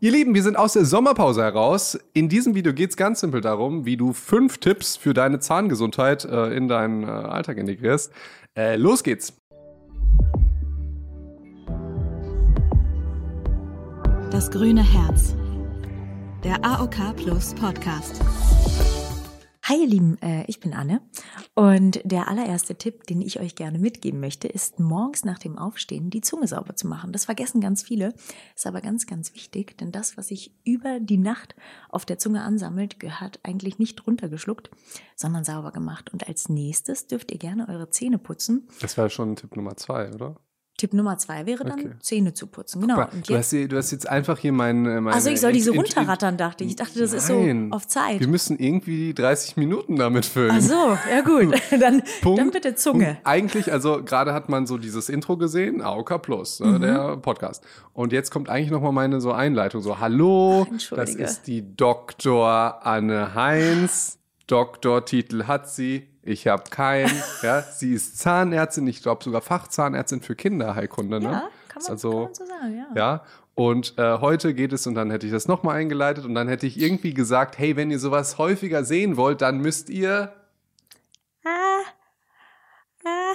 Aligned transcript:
Ihr 0.00 0.12
Lieben, 0.12 0.32
wir 0.32 0.44
sind 0.44 0.56
aus 0.56 0.74
der 0.74 0.84
Sommerpause 0.84 1.42
heraus. 1.42 1.98
In 2.12 2.28
diesem 2.28 2.54
Video 2.54 2.72
geht 2.72 2.90
es 2.90 2.96
ganz 2.96 3.18
simpel 3.18 3.40
darum, 3.40 3.84
wie 3.84 3.96
du 3.96 4.12
fünf 4.12 4.58
Tipps 4.58 4.96
für 4.96 5.12
deine 5.12 5.40
Zahngesundheit 5.40 6.24
äh, 6.24 6.56
in 6.56 6.68
deinen 6.68 7.02
äh, 7.02 7.06
Alltag 7.06 7.56
integrierst. 7.56 8.12
Äh, 8.56 8.76
los 8.76 9.02
geht's. 9.02 9.32
Das 14.30 14.48
grüne 14.52 14.84
Herz. 14.84 15.34
Der 16.44 16.64
AOK 16.64 17.16
Plus 17.16 17.52
Podcast. 17.54 18.20
Hi 19.68 19.82
ihr 19.82 19.86
Lieben, 19.86 20.16
äh, 20.22 20.44
ich 20.46 20.60
bin 20.60 20.72
Anne 20.72 21.02
und 21.54 22.00
der 22.02 22.28
allererste 22.28 22.76
Tipp, 22.76 23.06
den 23.06 23.20
ich 23.20 23.38
euch 23.38 23.54
gerne 23.54 23.78
mitgeben 23.78 24.18
möchte, 24.18 24.48
ist 24.48 24.80
morgens 24.80 25.26
nach 25.26 25.38
dem 25.38 25.58
Aufstehen 25.58 26.08
die 26.08 26.22
Zunge 26.22 26.46
sauber 26.46 26.74
zu 26.74 26.86
machen. 26.86 27.12
Das 27.12 27.26
vergessen 27.26 27.60
ganz 27.60 27.82
viele, 27.82 28.14
ist 28.56 28.66
aber 28.66 28.80
ganz, 28.80 29.06
ganz 29.06 29.34
wichtig, 29.34 29.76
denn 29.76 29.92
das, 29.92 30.16
was 30.16 30.28
sich 30.28 30.54
über 30.64 31.00
die 31.00 31.18
Nacht 31.18 31.54
auf 31.90 32.06
der 32.06 32.16
Zunge 32.16 32.44
ansammelt, 32.44 32.98
gehört 32.98 33.40
eigentlich 33.42 33.78
nicht 33.78 34.06
runtergeschluckt, 34.06 34.70
sondern 35.16 35.44
sauber 35.44 35.70
gemacht. 35.70 36.14
Und 36.14 36.26
als 36.26 36.48
nächstes 36.48 37.06
dürft 37.06 37.30
ihr 37.30 37.38
gerne 37.38 37.68
eure 37.68 37.90
Zähne 37.90 38.16
putzen. 38.16 38.68
Das 38.80 38.96
wäre 38.96 39.10
schon 39.10 39.36
Tipp 39.36 39.54
Nummer 39.54 39.76
zwei, 39.76 40.10
oder? 40.14 40.36
Tipp 40.78 40.94
Nummer 40.94 41.18
zwei 41.18 41.44
wäre 41.44 41.64
dann, 41.64 41.78
Okay. 41.80 41.90
Zähne 42.00 42.32
zu 42.32 42.46
putzen. 42.46 42.80
Genau. 42.80 42.96
Mal, 42.96 43.08
Und 43.12 43.28
du, 43.28 43.36
hast, 43.36 43.52
du 43.52 43.76
hast 43.76 43.90
jetzt 43.90 44.08
einfach 44.08 44.38
hier 44.38 44.52
mein. 44.52 44.86
äh, 44.86 45.00
meine 45.02 45.14
also 45.14 45.28
ich 45.28 45.40
soll 45.40 45.52
diese 45.52 45.72
Int- 45.72 45.78
runterrattern, 45.96 46.38
dachte 46.38 46.64
ich. 46.64 46.70
Ich 46.70 46.76
dachte, 46.76 46.98
das 46.98 47.12
ist 47.12 47.26
so 47.26 47.38
Nein. 47.38 47.68
auf 47.72 47.86
Zeit. 47.86 48.20
Wir 48.20 48.28
müssen 48.28 48.58
irgendwie 48.58 49.12
30 49.12 49.56
Minuten 49.58 49.96
damit 49.96 50.24
füllen. 50.24 50.52
Ach 50.54 50.60
so, 50.62 50.96
ja 51.10 51.20
gut. 51.20 51.54
Dann, 51.78 52.02
Punkt. 52.22 52.38
dann 52.40 52.50
bitte 52.50 52.74
Zunge. 52.74 53.04
Punkt. 53.04 53.20
Eigentlich, 53.24 53.70
also 53.70 54.02
gerade 54.02 54.32
hat 54.32 54.48
man 54.48 54.66
so 54.66 54.78
dieses 54.78 55.08
Intro 55.10 55.36
gesehen, 55.36 55.82
AOK 55.82 56.22
Plus, 56.22 56.60
Mhm. 56.60 56.70
ne, 56.72 56.78
der 56.80 57.16
Podcast. 57.18 57.62
Und 57.92 58.12
jetzt 58.12 58.30
kommt 58.30 58.48
eigentlich 58.48 58.70
nochmal 58.70 58.92
meine 58.92 59.20
so 59.20 59.32
Einleitung, 59.32 59.82
so 59.82 59.98
Hallo, 59.98 60.66
Ach, 60.72 60.96
das 60.96 61.14
ist 61.14 61.46
die 61.48 61.74
Dr. 61.76 62.86
Anne 62.86 63.34
Heinz. 63.34 64.14
Doktortitel 64.46 65.44
hat 65.44 65.68
sie, 65.68 66.08
ich 66.28 66.46
habe 66.46 66.64
keinen. 66.70 67.10
ja, 67.42 67.62
sie 67.62 67.92
ist 67.94 68.18
Zahnärztin, 68.18 68.86
ich 68.86 69.02
glaube 69.02 69.24
sogar 69.24 69.40
Fachzahnärztin 69.40 70.20
für 70.20 70.34
Kinderheilkunde. 70.36 71.20
Ne? 71.20 71.24
Ja, 71.26 71.48
kann 71.68 71.82
man, 71.82 71.90
also, 71.92 72.10
kann 72.10 72.20
man 72.22 72.34
so 72.34 72.44
sagen, 72.46 72.76
ja. 72.76 72.96
ja. 72.96 73.24
Und 73.54 73.94
äh, 73.98 74.18
heute 74.18 74.54
geht 74.54 74.72
es, 74.72 74.86
und 74.86 74.94
dann 74.94 75.10
hätte 75.10 75.26
ich 75.26 75.32
das 75.32 75.48
nochmal 75.48 75.76
eingeleitet, 75.76 76.24
und 76.24 76.34
dann 76.34 76.46
hätte 76.46 76.66
ich 76.66 76.78
irgendwie 76.80 77.12
gesagt, 77.12 77.58
hey, 77.58 77.76
wenn 77.76 77.90
ihr 77.90 77.98
sowas 77.98 78.38
häufiger 78.38 78.84
sehen 78.84 79.16
wollt, 79.16 79.40
dann 79.42 79.58
müsst 79.58 79.90
ihr 79.90 80.32
Ah, 81.44 81.80
ah, 83.04 83.34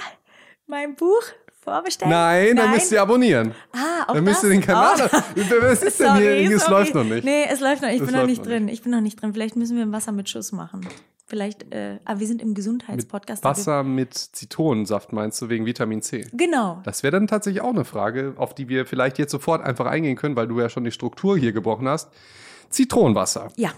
mein 0.66 0.94
Buch 0.94 1.22
vorbestellen? 1.62 2.12
Nein, 2.12 2.56
dann 2.56 2.70
müsst 2.70 2.92
ihr 2.92 3.02
abonnieren. 3.02 3.54
Ah, 3.72 4.04
auch 4.08 4.14
Dann 4.14 4.24
müsst 4.24 4.44
ihr 4.44 4.50
das? 4.50 4.58
den 4.58 4.62
Kanal. 4.62 5.10
Oh. 5.12 5.16
Was 5.62 5.82
ist 5.82 5.98
denn 6.00 6.16
hier? 6.16 6.22
Sorry, 6.24 6.52
Es 6.54 6.62
sorry. 6.64 6.72
läuft 6.74 6.94
noch 6.94 7.04
nicht. 7.04 7.24
Nee, 7.24 7.44
es 7.50 7.60
läuft 7.60 7.82
noch. 7.82 7.88
Ich 7.88 8.00
Es 8.00 8.06
bin 8.06 8.16
noch 8.16 8.26
nicht 8.26 8.46
drin. 8.46 8.68
Ich 8.68 8.82
bin 8.82 8.92
noch 8.92 9.00
nicht 9.00 9.20
drin. 9.20 9.32
Vielleicht 9.32 9.56
müssen 9.56 9.76
wir 9.76 9.84
ein 9.84 9.92
Wasser 9.92 10.12
mit 10.12 10.28
Schuss 10.28 10.52
machen. 10.52 10.86
Vielleicht, 11.34 11.74
äh, 11.74 11.98
aber 12.04 12.20
wir 12.20 12.28
sind 12.28 12.40
im 12.40 12.54
Gesundheitspodcast. 12.54 13.44
da 13.44 13.48
Wasser 13.48 13.82
mit 13.82 14.14
Zitronensaft 14.14 15.12
meinst 15.12 15.42
du 15.42 15.48
wegen 15.48 15.66
Vitamin 15.66 16.00
C? 16.00 16.28
Genau. 16.32 16.80
Das 16.84 17.02
wäre 17.02 17.10
dann 17.10 17.26
tatsächlich 17.26 17.60
auch 17.60 17.70
eine 17.70 17.84
Frage, 17.84 18.34
auf 18.36 18.54
die 18.54 18.68
wir 18.68 18.86
vielleicht 18.86 19.18
jetzt 19.18 19.32
sofort 19.32 19.60
einfach 19.60 19.86
eingehen 19.86 20.14
können, 20.14 20.36
weil 20.36 20.46
du 20.46 20.60
ja 20.60 20.68
schon 20.68 20.84
die 20.84 20.92
Struktur 20.92 21.36
hier 21.36 21.50
gebrochen 21.50 21.88
hast. 21.88 22.12
Zitronenwasser. 22.68 23.48
Ja. 23.56 23.72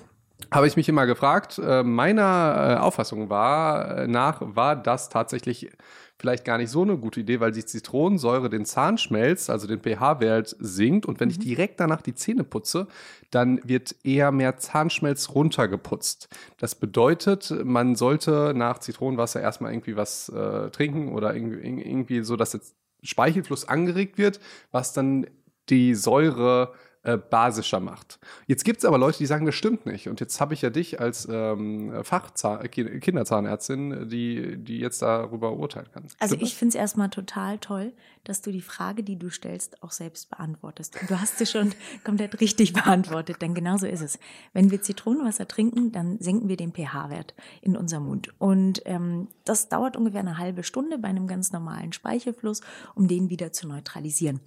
Habe 0.51 0.67
ich 0.67 0.77
mich 0.77 0.89
immer 0.89 1.07
gefragt. 1.07 1.59
Äh, 1.59 1.83
meiner 1.83 2.77
äh, 2.77 2.81
Auffassung 2.81 3.31
war, 3.31 3.99
äh, 3.99 4.07
nach 4.07 4.41
war 4.43 4.77
das 4.77 5.09
tatsächlich 5.09 5.71
vielleicht 6.19 6.45
gar 6.45 6.59
nicht 6.59 6.71
so 6.71 6.83
eine 6.83 6.97
gute 6.97 7.21
Idee, 7.21 7.41
weil 7.41 7.53
die 7.53 7.65
Zitronensäure 7.65 8.49
den 8.49 8.65
Zahnschmelz, 8.65 9.51
also 9.51 9.67
den 9.67 9.81
pH-Wert 9.81 10.57
sinkt 10.59 11.07
und 11.07 11.21
wenn 11.21 11.31
ich 11.31 11.39
direkt 11.39 11.81
danach 11.81 12.01
die 12.01 12.15
Zähne 12.15 12.45
putze, 12.45 12.87
dann 13.31 13.61
wird 13.65 13.97
eher 14.03 14.33
mehr 14.33 14.57
Zahnschmelz 14.57 15.31
runtergeputzt. 15.31 16.29
Das 16.59 16.75
bedeutet, 16.75 17.55
man 17.65 17.97
sollte 17.97 18.53
nach 18.55 18.79
Zitronenwasser 18.79 19.41
erstmal 19.41 19.73
irgendwie 19.73 19.97
was 19.97 20.29
äh, 20.31 20.71
trinken 20.71 21.13
oder 21.13 21.35
irgendwie, 21.35 21.67
irgendwie 21.67 22.23
so, 22.23 22.37
dass 22.37 22.55
jetzt 22.55 22.75
Speichelfluss 23.03 23.69
angeregt 23.69 24.17
wird, 24.17 24.41
was 24.71 24.93
dann 24.93 25.27
die 25.69 25.95
Säure 25.95 26.73
äh, 26.73 26.86
basischer 27.17 27.79
macht. 27.81 28.19
Jetzt 28.47 28.65
gibt 28.65 28.79
es 28.79 28.85
aber 28.85 28.99
Leute, 28.99 29.19
die 29.19 29.27
sagen, 29.27 29.47
das 29.47 29.55
stimmt 29.55 29.87
nicht. 29.87 30.09
Und 30.09 30.19
jetzt 30.21 30.41
habe 30.41 30.55
ich 30.55 30.63
ja 30.63 30.71
dich 30.71 31.01
als 31.01 31.29
ähm, 31.31 31.93
Fachzahn 32.03 32.65
äh, 32.65 32.69
Ki- 32.69 33.01
Kinderzahnärztin, 33.01 34.09
die, 34.09 34.57
die 34.57 34.79
jetzt 34.79 35.03
darüber 35.03 35.53
urteilen 35.53 35.87
kann. 35.93 36.05
Also 36.19 36.35
Stimmt 36.35 36.43
ich 36.49 36.57
finde 36.57 36.71
es 36.71 36.75
erstmal 36.81 37.11
total 37.11 37.59
toll, 37.59 37.93
dass 38.25 38.43
du 38.43 38.51
die 38.51 38.61
Frage, 38.61 39.05
die 39.05 39.17
du 39.17 39.31
stellst, 39.31 39.83
auch 39.83 39.93
selbst 39.93 40.31
beantwortest. 40.31 41.01
Und 41.01 41.11
du 41.11 41.21
hast 41.21 41.39
sie 41.39 41.47
schon 41.47 41.73
komplett 42.05 42.41
richtig 42.41 42.73
beantwortet, 42.73 43.41
denn 43.41 43.55
genau 43.55 43.77
so 43.77 43.87
ist 43.87 44.01
es. 44.01 44.19
Wenn 44.53 44.71
wir 44.71 44.83
Zitronenwasser 44.83 45.47
trinken, 45.47 45.93
dann 45.93 46.19
senken 46.19 46.49
wir 46.49 46.57
den 46.57 46.73
pH-Wert 46.73 47.35
in 47.63 47.77
unserem 47.77 48.07
Mund. 48.07 48.35
Und 48.39 48.83
ähm, 48.85 49.29
das 49.45 49.69
dauert 49.69 49.97
ungefähr 49.97 50.21
eine 50.21 50.39
halbe 50.39 50.65
Stunde 50.65 50.99
bei 50.99 51.09
einem 51.09 51.29
ganz 51.29 51.53
normalen 51.53 51.93
Speichelfluss, 51.93 52.63
um 52.95 53.07
den 53.07 53.31
wieder 53.31 53.53
zu 53.53 53.69
neutralisieren. 53.69 54.41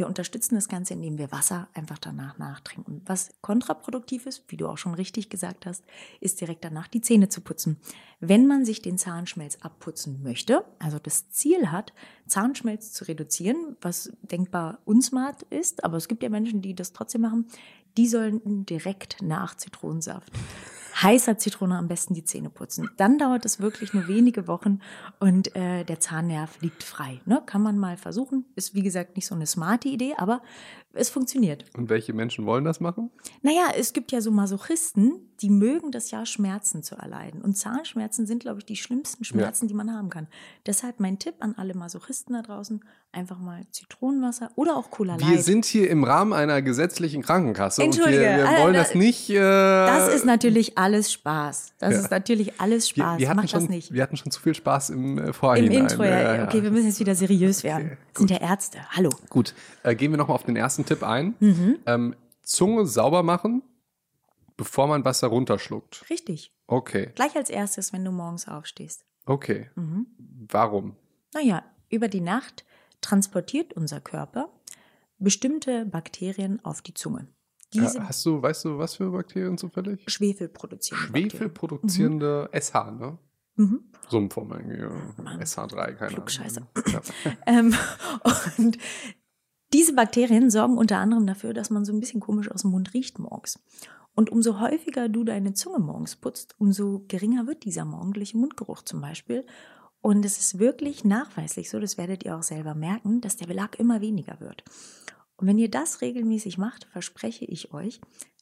Wir 0.00 0.06
unterstützen 0.06 0.54
das 0.54 0.68
Ganze, 0.68 0.94
indem 0.94 1.18
wir 1.18 1.30
Wasser 1.30 1.68
einfach 1.74 1.98
danach 1.98 2.38
nachtrinken. 2.38 3.02
Was 3.04 3.34
kontraproduktiv 3.42 4.24
ist, 4.24 4.44
wie 4.48 4.56
du 4.56 4.66
auch 4.66 4.78
schon 4.78 4.94
richtig 4.94 5.28
gesagt 5.28 5.66
hast, 5.66 5.84
ist 6.20 6.40
direkt 6.40 6.64
danach 6.64 6.88
die 6.88 7.02
Zähne 7.02 7.28
zu 7.28 7.42
putzen. 7.42 7.78
Wenn 8.18 8.46
man 8.46 8.64
sich 8.64 8.80
den 8.80 8.96
Zahnschmelz 8.96 9.58
abputzen 9.60 10.22
möchte, 10.22 10.64
also 10.78 10.98
das 10.98 11.28
Ziel 11.28 11.70
hat, 11.70 11.92
Zahnschmelz 12.26 12.94
zu 12.94 13.08
reduzieren, 13.08 13.76
was 13.82 14.10
denkbar 14.22 14.78
unsmart 14.86 15.42
ist, 15.50 15.84
aber 15.84 15.98
es 15.98 16.08
gibt 16.08 16.22
ja 16.22 16.30
Menschen, 16.30 16.62
die 16.62 16.74
das 16.74 16.94
trotzdem 16.94 17.20
machen, 17.20 17.48
die 17.98 18.08
sollen 18.08 18.64
direkt 18.64 19.20
nach 19.20 19.54
Zitronensaft 19.54 20.32
heißer 20.94 21.38
Zitrone 21.38 21.76
am 21.76 21.88
besten 21.88 22.14
die 22.14 22.24
Zähne 22.24 22.50
putzen. 22.50 22.90
Dann 22.96 23.18
dauert 23.18 23.44
es 23.44 23.60
wirklich 23.60 23.94
nur 23.94 24.08
wenige 24.08 24.46
Wochen 24.46 24.80
und 25.18 25.54
äh, 25.56 25.84
der 25.84 26.00
Zahnnerv 26.00 26.60
liegt 26.60 26.82
frei. 26.82 27.20
Ne? 27.24 27.42
Kann 27.46 27.62
man 27.62 27.78
mal 27.78 27.96
versuchen. 27.96 28.44
Ist 28.56 28.74
wie 28.74 28.82
gesagt 28.82 29.16
nicht 29.16 29.26
so 29.26 29.34
eine 29.34 29.46
smarte 29.46 29.88
Idee, 29.88 30.14
aber 30.16 30.42
es 30.92 31.08
funktioniert. 31.10 31.64
Und 31.76 31.88
welche 31.88 32.12
Menschen 32.12 32.46
wollen 32.46 32.64
das 32.64 32.80
machen? 32.80 33.10
Naja, 33.42 33.68
es 33.78 33.92
gibt 33.92 34.12
ja 34.12 34.20
so 34.20 34.30
Masochisten, 34.30 35.12
die 35.40 35.50
mögen 35.50 35.90
das 35.92 36.10
ja, 36.10 36.26
Schmerzen 36.26 36.82
zu 36.82 36.96
erleiden. 36.96 37.40
Und 37.42 37.56
Zahnschmerzen 37.56 38.26
sind, 38.26 38.40
glaube 38.40 38.58
ich, 38.58 38.64
die 38.66 38.76
schlimmsten 38.76 39.24
Schmerzen, 39.24 39.68
die 39.68 39.74
man 39.74 39.90
haben 39.92 40.10
kann. 40.10 40.26
Deshalb 40.66 41.00
mein 41.00 41.18
Tipp 41.18 41.34
an 41.40 41.54
alle 41.56 41.74
Masochisten 41.74 42.34
da 42.34 42.42
draußen, 42.42 42.84
einfach 43.12 43.38
mal 43.38 43.62
Zitronenwasser 43.70 44.50
oder 44.54 44.76
auch 44.76 44.90
Cola 44.90 45.16
Light. 45.16 45.28
Wir 45.30 45.42
sind 45.42 45.64
hier 45.64 45.88
im 45.90 46.04
Rahmen 46.04 46.32
einer 46.32 46.60
gesetzlichen 46.62 47.22
Krankenkasse 47.22 47.82
und 47.82 47.96
wir, 47.96 48.04
Entschuldige, 48.04 48.22
wir 48.36 48.48
Alter, 48.48 48.62
wollen 48.62 48.74
da- 48.74 48.80
das 48.80 48.94
nicht. 48.94 49.30
Äh, 49.30 49.34
das 49.40 50.14
ist 50.14 50.24
natürlich 50.26 50.76
alles 50.78 51.10
Spaß. 51.12 51.72
Das 51.78 51.94
Ja. 51.94 52.00
ist 52.00 52.10
natürlich 52.10 52.60
alles 52.60 52.94
wir, 52.96 53.02
Spaß. 53.04 53.18
wir, 53.18 53.28
hatten 53.28 53.36
Mach 53.40 53.48
schon, 53.48 53.60
das 53.60 53.68
nicht. 53.68 53.92
wir 53.92 54.02
hatten 54.02 54.16
schon 54.16 54.30
zu 54.30 54.40
viel 54.40 54.54
Spaß 54.54 54.90
im 54.90 55.18
äh, 55.18 55.26
Im 55.28 55.32
Vorhinein. 55.34 55.72
Intro, 55.72 56.04
ja, 56.04 56.36
ja. 56.36 56.44
Okay, 56.44 56.62
wir 56.62 56.70
müssen 56.70 56.86
jetzt 56.86 57.00
wieder 57.00 57.14
seriös 57.14 57.64
werden. 57.64 57.86
Okay, 57.92 58.18
sind 58.18 58.30
ja 58.30 58.36
Ärzte. 58.42 58.78
Hallo. 58.90 59.10
Gut, 59.30 59.54
äh, 59.82 59.94
gehen 59.96 60.10
wir 60.12 60.18
nochmal 60.18 60.34
auf 60.34 60.44
den 60.44 60.56
ersten 60.56 60.79
Tipp 60.86 61.02
ein. 61.02 61.34
Mhm. 61.40 61.78
Ähm, 61.86 62.16
Zunge 62.42 62.86
sauber 62.86 63.22
machen, 63.22 63.62
bevor 64.56 64.86
man 64.86 65.04
Wasser 65.04 65.28
runterschluckt. 65.28 66.04
Richtig. 66.10 66.52
Okay, 66.66 67.10
Gleich 67.14 67.34
als 67.36 67.50
erstes, 67.50 67.92
wenn 67.92 68.04
du 68.04 68.12
morgens 68.12 68.46
aufstehst. 68.48 69.04
okay. 69.26 69.70
Mhm. 69.74 70.06
Warum? 70.48 70.96
Naja, 71.34 71.62
über 71.90 72.08
die 72.08 72.20
Nacht 72.20 72.64
transportiert 73.00 73.72
unser 73.72 74.00
Körper 74.00 74.50
bestimmte 75.18 75.84
Bakterien 75.84 76.64
auf 76.64 76.80
die 76.82 76.94
Zunge. 76.94 77.26
Diese 77.74 77.98
Äh, 77.98 78.02
hast 78.02 78.24
du, 78.26 78.40
weißt 78.42 78.64
du, 78.64 78.78
was 78.78 78.96
für 78.96 79.10
Bakterien 79.12 79.58
zufällig? 79.58 80.02
Schwefel 80.08 80.48
produzieren. 80.48 80.98
Schwefel 81.00 81.48
produzierende 81.50 82.48
SH, 82.52 82.90
ne? 82.92 83.18
Mhm. 83.56 83.84
Ja. 84.10 85.38
SH3, 85.38 85.92
keine. 85.92 86.16
Ahnung. 86.16 86.68
Ja. 86.86 87.00
Ähm, 87.46 87.74
und 88.56 88.78
diese 89.72 89.94
Bakterien 89.94 90.50
sorgen 90.50 90.78
unter 90.78 90.98
anderem 90.98 91.26
dafür, 91.26 91.54
dass 91.54 91.70
man 91.70 91.84
so 91.84 91.92
ein 91.92 92.00
bisschen 92.00 92.20
komisch 92.20 92.50
aus 92.50 92.62
dem 92.62 92.70
Mund 92.70 92.92
riecht 92.94 93.18
morgens. 93.18 93.58
Und 94.14 94.30
umso 94.30 94.60
häufiger 94.60 95.08
du 95.08 95.24
deine 95.24 95.54
Zunge 95.54 95.78
morgens 95.78 96.16
putzt, 96.16 96.54
umso 96.58 97.04
geringer 97.06 97.46
wird 97.46 97.64
dieser 97.64 97.84
morgendliche 97.84 98.36
Mundgeruch 98.36 98.82
zum 98.82 99.00
Beispiel. 99.00 99.46
Und 100.00 100.24
es 100.24 100.38
ist 100.38 100.58
wirklich 100.58 101.04
nachweislich 101.04 101.70
so, 101.70 101.78
das 101.78 101.98
werdet 101.98 102.24
ihr 102.24 102.36
auch 102.36 102.42
selber 102.42 102.74
merken, 102.74 103.20
dass 103.20 103.36
der 103.36 103.46
Belag 103.46 103.78
immer 103.78 104.00
weniger 104.00 104.40
wird. 104.40 104.64
Und 105.36 105.46
wenn 105.46 105.58
ihr 105.58 105.70
das 105.70 106.00
regelmäßig 106.00 106.58
macht, 106.58 106.86
verspreche 106.86 107.44
ich 107.44 107.72
euch, 107.72 108.00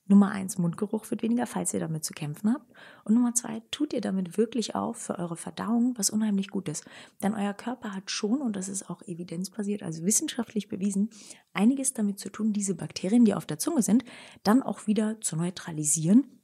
Nummer 0.08 0.30
eins, 0.30 0.56
Mundgeruch 0.56 1.10
wird 1.10 1.22
weniger, 1.22 1.46
falls 1.46 1.74
ihr 1.74 1.80
damit 1.80 2.04
zu 2.04 2.14
kämpfen 2.14 2.52
habt. 2.52 2.66
Und 3.04 3.14
Nummer 3.14 3.34
zwei, 3.34 3.62
tut 3.70 3.92
ihr 3.92 4.00
damit 4.00 4.38
wirklich 4.38 4.74
auf 4.74 4.96
für 4.96 5.18
eure 5.18 5.36
Verdauung, 5.36 5.94
was 5.96 6.10
unheimlich 6.10 6.48
gut 6.48 6.68
ist. 6.68 6.84
Denn 7.22 7.34
euer 7.34 7.52
Körper 7.52 7.94
hat 7.94 8.10
schon, 8.10 8.40
und 8.40 8.56
das 8.56 8.68
ist 8.68 8.88
auch 8.88 9.02
evidenzbasiert, 9.02 9.82
also 9.82 10.04
wissenschaftlich 10.04 10.68
bewiesen, 10.68 11.10
einiges 11.52 11.92
damit 11.92 12.18
zu 12.18 12.30
tun, 12.30 12.52
diese 12.52 12.74
Bakterien, 12.74 13.26
die 13.26 13.34
auf 13.34 13.46
der 13.46 13.58
Zunge 13.58 13.82
sind, 13.82 14.04
dann 14.44 14.62
auch 14.62 14.86
wieder 14.86 15.20
zu 15.20 15.36
neutralisieren 15.36 16.37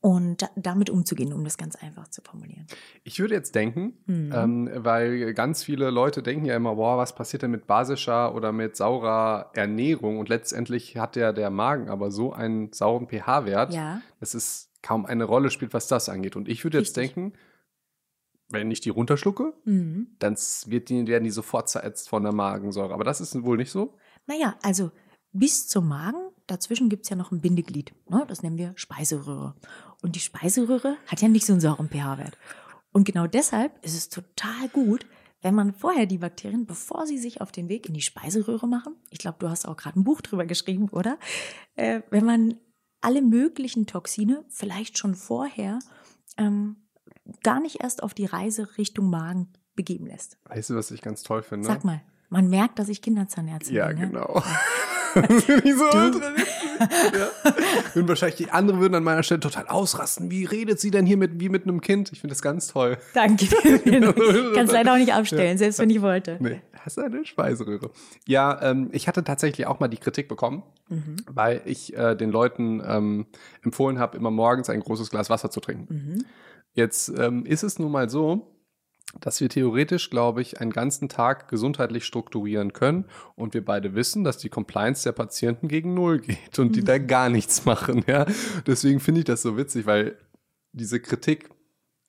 und 0.00 0.42
da, 0.42 0.48
damit 0.54 0.90
umzugehen, 0.90 1.32
um 1.32 1.42
das 1.42 1.58
ganz 1.58 1.74
einfach 1.76 2.08
zu 2.08 2.22
formulieren. 2.22 2.66
Ich 3.02 3.18
würde 3.18 3.34
jetzt 3.34 3.54
denken, 3.54 3.94
Mhm. 4.06 4.32
ähm, 4.34 4.70
weil 4.74 5.34
ganz 5.34 5.64
viele 5.64 5.90
Leute 5.90 6.22
denken 6.22 6.44
ja 6.44 6.54
immer, 6.54 6.76
boah, 6.76 6.96
was 6.98 7.14
passiert 7.14 7.42
denn 7.42 7.50
mit 7.50 7.66
basischer 7.66 8.34
oder 8.34 8.52
mit 8.52 8.76
saurer 8.76 9.50
Ernährung? 9.54 10.18
Und 10.18 10.28
letztendlich 10.28 10.96
hat 10.96 11.16
ja 11.16 11.32
der 11.32 11.50
Magen 11.50 11.88
aber 11.88 12.10
so 12.10 12.32
einen 12.32 12.72
sauren 12.72 13.08
pH-Wert, 13.08 13.74
Ja, 13.74 14.00
dass 14.20 14.34
es 14.34 14.70
kaum 14.82 15.04
eine 15.04 15.24
Rolle 15.24 15.50
spielt, 15.50 15.74
was 15.74 15.88
das 15.88 16.08
angeht. 16.08 16.36
Und 16.36 16.48
ich 16.48 16.62
würde 16.62 16.78
jetzt 16.78 16.96
Richtig. 16.96 17.14
denken, 17.14 17.38
wenn 18.50 18.70
ich 18.70 18.80
die 18.80 18.90
runterschlucke, 18.90 19.52
mhm. 19.64 20.14
dann 20.20 20.36
wird 20.66 20.88
die, 20.88 21.06
werden 21.06 21.24
die 21.24 21.30
sofort 21.30 21.68
zerätzt 21.68 22.08
von 22.08 22.22
der 22.22 22.32
Magensäure. 22.32 22.94
Aber 22.94 23.04
das 23.04 23.20
ist 23.20 23.42
wohl 23.42 23.56
nicht 23.56 23.70
so. 23.70 23.96
Naja, 24.26 24.56
also 24.62 24.90
bis 25.32 25.68
zum 25.68 25.88
Magen, 25.88 26.30
dazwischen 26.46 26.88
gibt 26.88 27.04
es 27.04 27.10
ja 27.10 27.16
noch 27.16 27.30
ein 27.32 27.40
Bindeglied. 27.42 27.94
Ne? 28.08 28.24
Das 28.26 28.42
nennen 28.42 28.56
wir 28.56 28.72
Speiseröhre. 28.76 29.54
Und 30.02 30.14
die 30.16 30.20
Speiseröhre 30.20 30.96
hat 31.06 31.20
ja 31.22 31.28
nicht 31.28 31.46
so 31.46 31.52
einen 31.52 31.60
sauren 31.60 31.88
pH-Wert. 31.88 32.38
Und 32.92 33.04
genau 33.04 33.26
deshalb 33.26 33.84
ist 33.84 33.96
es 33.96 34.08
total 34.08 34.68
gut, 34.72 35.06
wenn 35.42 35.54
man 35.54 35.72
vorher 35.72 36.06
die 36.06 36.18
Bakterien, 36.18 36.66
bevor 36.66 37.06
sie 37.06 37.18
sich 37.18 37.40
auf 37.40 37.52
den 37.52 37.68
Weg 37.68 37.86
in 37.86 37.94
die 37.94 38.00
Speiseröhre 38.00 38.66
machen, 38.66 38.94
ich 39.10 39.18
glaube, 39.18 39.38
du 39.40 39.48
hast 39.48 39.66
auch 39.68 39.76
gerade 39.76 39.98
ein 40.00 40.04
Buch 40.04 40.20
drüber 40.20 40.46
geschrieben, 40.46 40.88
oder? 40.88 41.18
Äh, 41.76 42.02
wenn 42.10 42.24
man 42.24 42.54
alle 43.00 43.22
möglichen 43.22 43.86
Toxine 43.86 44.44
vielleicht 44.48 44.98
schon 44.98 45.14
vorher 45.14 45.78
ähm, 46.36 46.76
gar 47.44 47.60
nicht 47.60 47.80
erst 47.82 48.02
auf 48.02 48.14
die 48.14 48.24
Reise 48.26 48.68
Richtung 48.78 49.10
Magen 49.10 49.52
begeben 49.76 50.06
lässt. 50.06 50.38
Weißt 50.46 50.70
du, 50.70 50.74
was 50.74 50.90
ich 50.90 51.02
ganz 51.02 51.22
toll 51.22 51.42
finde? 51.42 51.66
Sag 51.68 51.84
mal, 51.84 52.00
man 52.30 52.48
merkt, 52.48 52.78
dass 52.80 52.88
ich 52.88 53.00
Kinderzahnärztin 53.00 53.76
Ja, 53.76 53.86
bin. 53.88 53.98
ne? 53.98 54.06
genau. 54.08 54.42
Das 55.14 55.44
finde 55.44 55.68
ich 55.68 55.74
so 55.76 55.88
Du- 55.90 55.96
ultra 55.98 56.36
witzig. 56.36 56.67
Ja. 56.80 57.52
Und 57.94 58.08
wahrscheinlich 58.08 58.36
die 58.36 58.50
anderen 58.50 58.80
würden 58.80 58.94
an 58.94 59.02
meiner 59.04 59.22
Stelle 59.22 59.40
total 59.40 59.66
ausrasten. 59.68 60.30
Wie 60.30 60.44
redet 60.44 60.80
sie 60.80 60.90
denn 60.90 61.06
hier 61.06 61.16
mit, 61.16 61.40
wie 61.40 61.48
mit 61.48 61.64
einem 61.64 61.80
Kind? 61.80 62.12
Ich 62.12 62.20
finde 62.20 62.34
das 62.34 62.42
ganz 62.42 62.68
toll. 62.68 62.98
Danke. 63.14 63.46
Kannst 64.54 64.72
leider 64.72 64.92
auch 64.92 64.98
nicht 64.98 65.12
abstellen, 65.12 65.58
selbst 65.58 65.78
wenn 65.78 65.90
ich 65.90 66.02
wollte. 66.02 66.36
Nee, 66.40 66.60
hast 66.80 66.96
du 66.96 67.02
eine 67.02 67.24
Speiseröhre? 67.24 67.90
Ja, 68.26 68.60
ähm, 68.62 68.88
ich 68.92 69.08
hatte 69.08 69.24
tatsächlich 69.24 69.66
auch 69.66 69.80
mal 69.80 69.88
die 69.88 69.96
Kritik 69.98 70.28
bekommen, 70.28 70.62
Mhm. 70.90 71.16
weil 71.30 71.60
ich 71.66 71.94
äh, 71.96 72.14
den 72.14 72.30
Leuten 72.30 72.82
ähm, 72.86 73.26
empfohlen 73.62 73.98
habe, 73.98 74.16
immer 74.16 74.30
morgens 74.30 74.70
ein 74.70 74.80
großes 74.80 75.10
Glas 75.10 75.28
Wasser 75.28 75.50
zu 75.50 75.60
trinken. 75.60 75.94
Mhm. 75.94 76.24
Jetzt 76.72 77.08
ähm, 77.18 77.44
ist 77.44 77.62
es 77.62 77.78
nun 77.78 77.92
mal 77.92 78.08
so, 78.08 78.54
dass 79.20 79.40
wir 79.40 79.48
theoretisch, 79.48 80.10
glaube 80.10 80.40
ich, 80.42 80.60
einen 80.60 80.70
ganzen 80.72 81.08
Tag 81.08 81.48
gesundheitlich 81.48 82.04
strukturieren 82.04 82.72
können 82.72 83.04
und 83.34 83.54
wir 83.54 83.64
beide 83.64 83.94
wissen, 83.94 84.24
dass 84.24 84.38
die 84.38 84.48
Compliance 84.48 85.04
der 85.04 85.12
Patienten 85.12 85.68
gegen 85.68 85.94
Null 85.94 86.20
geht 86.20 86.58
und 86.58 86.76
die 86.76 86.80
Mhm. 86.80 86.86
da 86.86 86.98
gar 86.98 87.28
nichts 87.28 87.64
machen. 87.64 88.04
Ja? 88.06 88.26
Deswegen 88.66 89.00
finde 89.00 89.20
ich 89.20 89.24
das 89.24 89.42
so 89.42 89.56
witzig, 89.56 89.86
weil 89.86 90.16
diese 90.72 91.00
Kritik, 91.00 91.50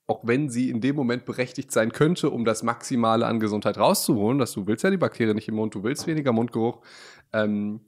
auch 0.07 0.21
wenn 0.23 0.50
sie 0.50 0.69
in 0.69 0.81
dem 0.81 0.95
Moment 0.95 1.25
berechtigt 1.25 1.71
sein 1.71 1.91
könnte, 1.91 2.29
um 2.29 2.45
das 2.45 2.63
Maximale 2.63 3.25
an 3.25 3.39
Gesundheit 3.39 3.77
rauszuholen, 3.77 4.39
dass 4.39 4.53
du 4.53 4.67
willst 4.67 4.83
ja 4.83 4.89
die 4.89 4.97
Bakterien 4.97 5.35
nicht 5.35 5.47
im 5.47 5.55
Mund, 5.55 5.75
du 5.75 5.83
willst 5.83 6.07
weniger 6.07 6.33
Mundgeruch, 6.33 6.79
ähm, 7.33 7.81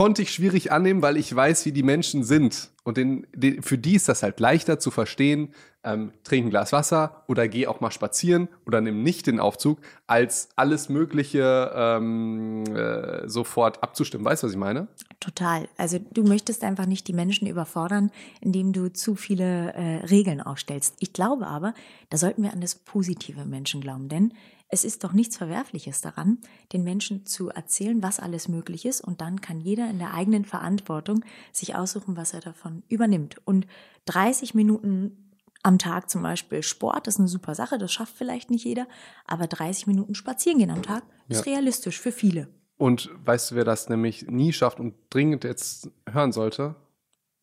konnte 0.00 0.22
ich 0.22 0.32
schwierig 0.32 0.72
annehmen, 0.72 1.02
weil 1.02 1.18
ich 1.18 1.36
weiß, 1.36 1.66
wie 1.66 1.72
die 1.72 1.82
Menschen 1.82 2.24
sind. 2.24 2.70
Und 2.84 2.96
den, 2.96 3.26
den, 3.34 3.62
für 3.62 3.76
die 3.76 3.96
ist 3.96 4.08
das 4.08 4.22
halt 4.22 4.40
leichter 4.40 4.78
zu 4.78 4.90
verstehen, 4.90 5.52
ähm, 5.84 6.12
trink 6.24 6.46
ein 6.46 6.50
Glas 6.50 6.72
Wasser 6.72 7.22
oder 7.28 7.48
geh 7.48 7.66
auch 7.66 7.82
mal 7.82 7.90
spazieren 7.90 8.48
oder 8.64 8.80
nimm 8.80 9.02
nicht 9.02 9.26
den 9.26 9.38
Aufzug, 9.38 9.78
als 10.06 10.48
alles 10.56 10.88
Mögliche 10.88 11.70
ähm, 11.74 12.64
äh, 12.74 13.28
sofort 13.28 13.82
abzustimmen. 13.82 14.24
Weißt 14.24 14.42
du, 14.42 14.46
was 14.46 14.54
ich 14.54 14.58
meine? 14.58 14.88
Total. 15.20 15.68
Also 15.76 15.98
du 15.98 16.22
möchtest 16.22 16.64
einfach 16.64 16.86
nicht 16.86 17.06
die 17.06 17.12
Menschen 17.12 17.46
überfordern, 17.46 18.10
indem 18.40 18.72
du 18.72 18.90
zu 18.90 19.16
viele 19.16 19.74
äh, 19.74 20.06
Regeln 20.06 20.40
aufstellst. 20.40 20.94
Ich 21.00 21.12
glaube 21.12 21.46
aber, 21.46 21.74
da 22.08 22.16
sollten 22.16 22.42
wir 22.42 22.54
an 22.54 22.62
das 22.62 22.74
positive 22.74 23.44
Menschen 23.44 23.82
glauben, 23.82 24.08
denn 24.08 24.32
es 24.72 24.84
ist 24.84 25.02
doch 25.04 25.12
nichts 25.12 25.36
Verwerfliches 25.36 26.00
daran, 26.00 26.38
den 26.72 26.84
Menschen 26.84 27.26
zu 27.26 27.48
erzählen, 27.50 28.02
was 28.02 28.20
alles 28.20 28.48
möglich 28.48 28.86
ist 28.86 29.00
und 29.00 29.20
dann 29.20 29.40
kann 29.40 29.60
jeder 29.60 29.90
in 29.90 29.98
der 29.98 30.14
eigenen 30.14 30.44
Verantwortung 30.44 31.24
sich 31.52 31.74
aussuchen, 31.74 32.16
was 32.16 32.34
er 32.34 32.40
davon 32.40 32.82
übernimmt. 32.88 33.36
Und 33.46 33.66
30 34.06 34.54
Minuten 34.54 35.26
am 35.62 35.78
Tag 35.78 36.08
zum 36.08 36.22
Beispiel 36.22 36.62
Sport 36.62 37.06
ist 37.08 37.18
eine 37.18 37.28
super 37.28 37.54
Sache, 37.54 37.78
das 37.78 37.92
schafft 37.92 38.16
vielleicht 38.16 38.50
nicht 38.50 38.64
jeder, 38.64 38.86
aber 39.26 39.46
30 39.46 39.86
Minuten 39.86 40.14
spazieren 40.14 40.58
gehen 40.58 40.70
am 40.70 40.82
Tag 40.82 41.02
ist 41.28 41.44
Ja. 41.46 41.52
realistisch 41.52 42.00
für 42.00 42.12
viele. 42.12 42.48
Und 42.78 43.10
weißt 43.26 43.50
du, 43.50 43.54
wer 43.56 43.64
das 43.64 43.88
nämlich 43.90 44.26
nie 44.28 44.52
schafft 44.54 44.80
und 44.80 44.94
dringend 45.10 45.44
jetzt 45.44 45.90
hören 46.08 46.32
sollte? 46.32 46.76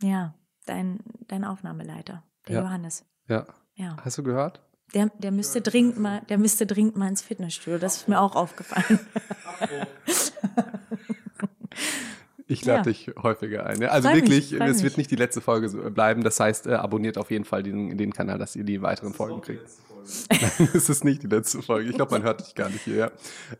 Ja, 0.01 0.33
dein, 0.65 0.99
dein 1.27 1.43
Aufnahmeleiter, 1.43 2.23
der 2.47 2.55
Ja. 2.55 2.61
Johannes. 2.63 3.05
Ja. 3.27 3.45
Ja. 3.75 3.97
Hast 4.03 4.17
du 4.17 4.23
gehört? 4.23 4.61
Der, 4.93 5.11
der 5.19 5.31
müsste 5.31 5.61
dringend 5.61 5.99
mal, 5.99 6.21
der 6.29 6.37
müsste 6.37 6.65
dringend 6.65 6.95
mal 6.95 7.09
ins 7.09 7.21
Fitnessstudio. 7.21 7.77
Das 7.77 7.97
ist 7.97 8.07
mir 8.07 8.19
auch 8.21 8.35
aufgefallen. 8.35 8.99
Ich 12.49 12.63
lade 12.63 12.77
Ja. 12.77 12.83
dich 12.83 13.11
häufiger 13.21 13.65
ein. 13.65 13.81
Ja? 13.81 13.89
Also 13.89 14.07
Freu 14.07 14.15
mich, 14.15 14.23
wirklich, 14.23 14.55
freu 14.57 14.65
es 14.69 14.75
mich. 14.77 14.83
wird 14.83 14.97
nicht 14.97 15.11
die 15.11 15.17
letzte 15.17 15.41
Folge 15.41 15.67
bleiben. 15.91 16.23
Das 16.23 16.39
heißt, 16.39 16.67
äh, 16.67 16.75
abonniert 16.75 17.17
auf 17.17 17.29
jeden 17.29 17.43
Fall 17.43 17.61
den, 17.61 17.97
den 17.97 18.13
Kanal, 18.13 18.37
dass 18.37 18.55
ihr 18.55 18.63
die 18.63 18.81
weiteren 18.81 19.13
Folgen 19.13 19.41
kriegt. 19.41 19.63
es 20.73 20.87
ist 20.87 21.03
nicht 21.03 21.23
die 21.23 21.27
letzte 21.27 21.61
Folge. 21.61 21.89
Ich 21.89 21.95
glaube, 21.97 22.11
man 22.11 22.23
hört 22.23 22.39
dich 22.39 22.55
gar 22.55 22.69
nicht 22.69 22.83
hier. 22.83 22.95
Ja. 22.95 23.11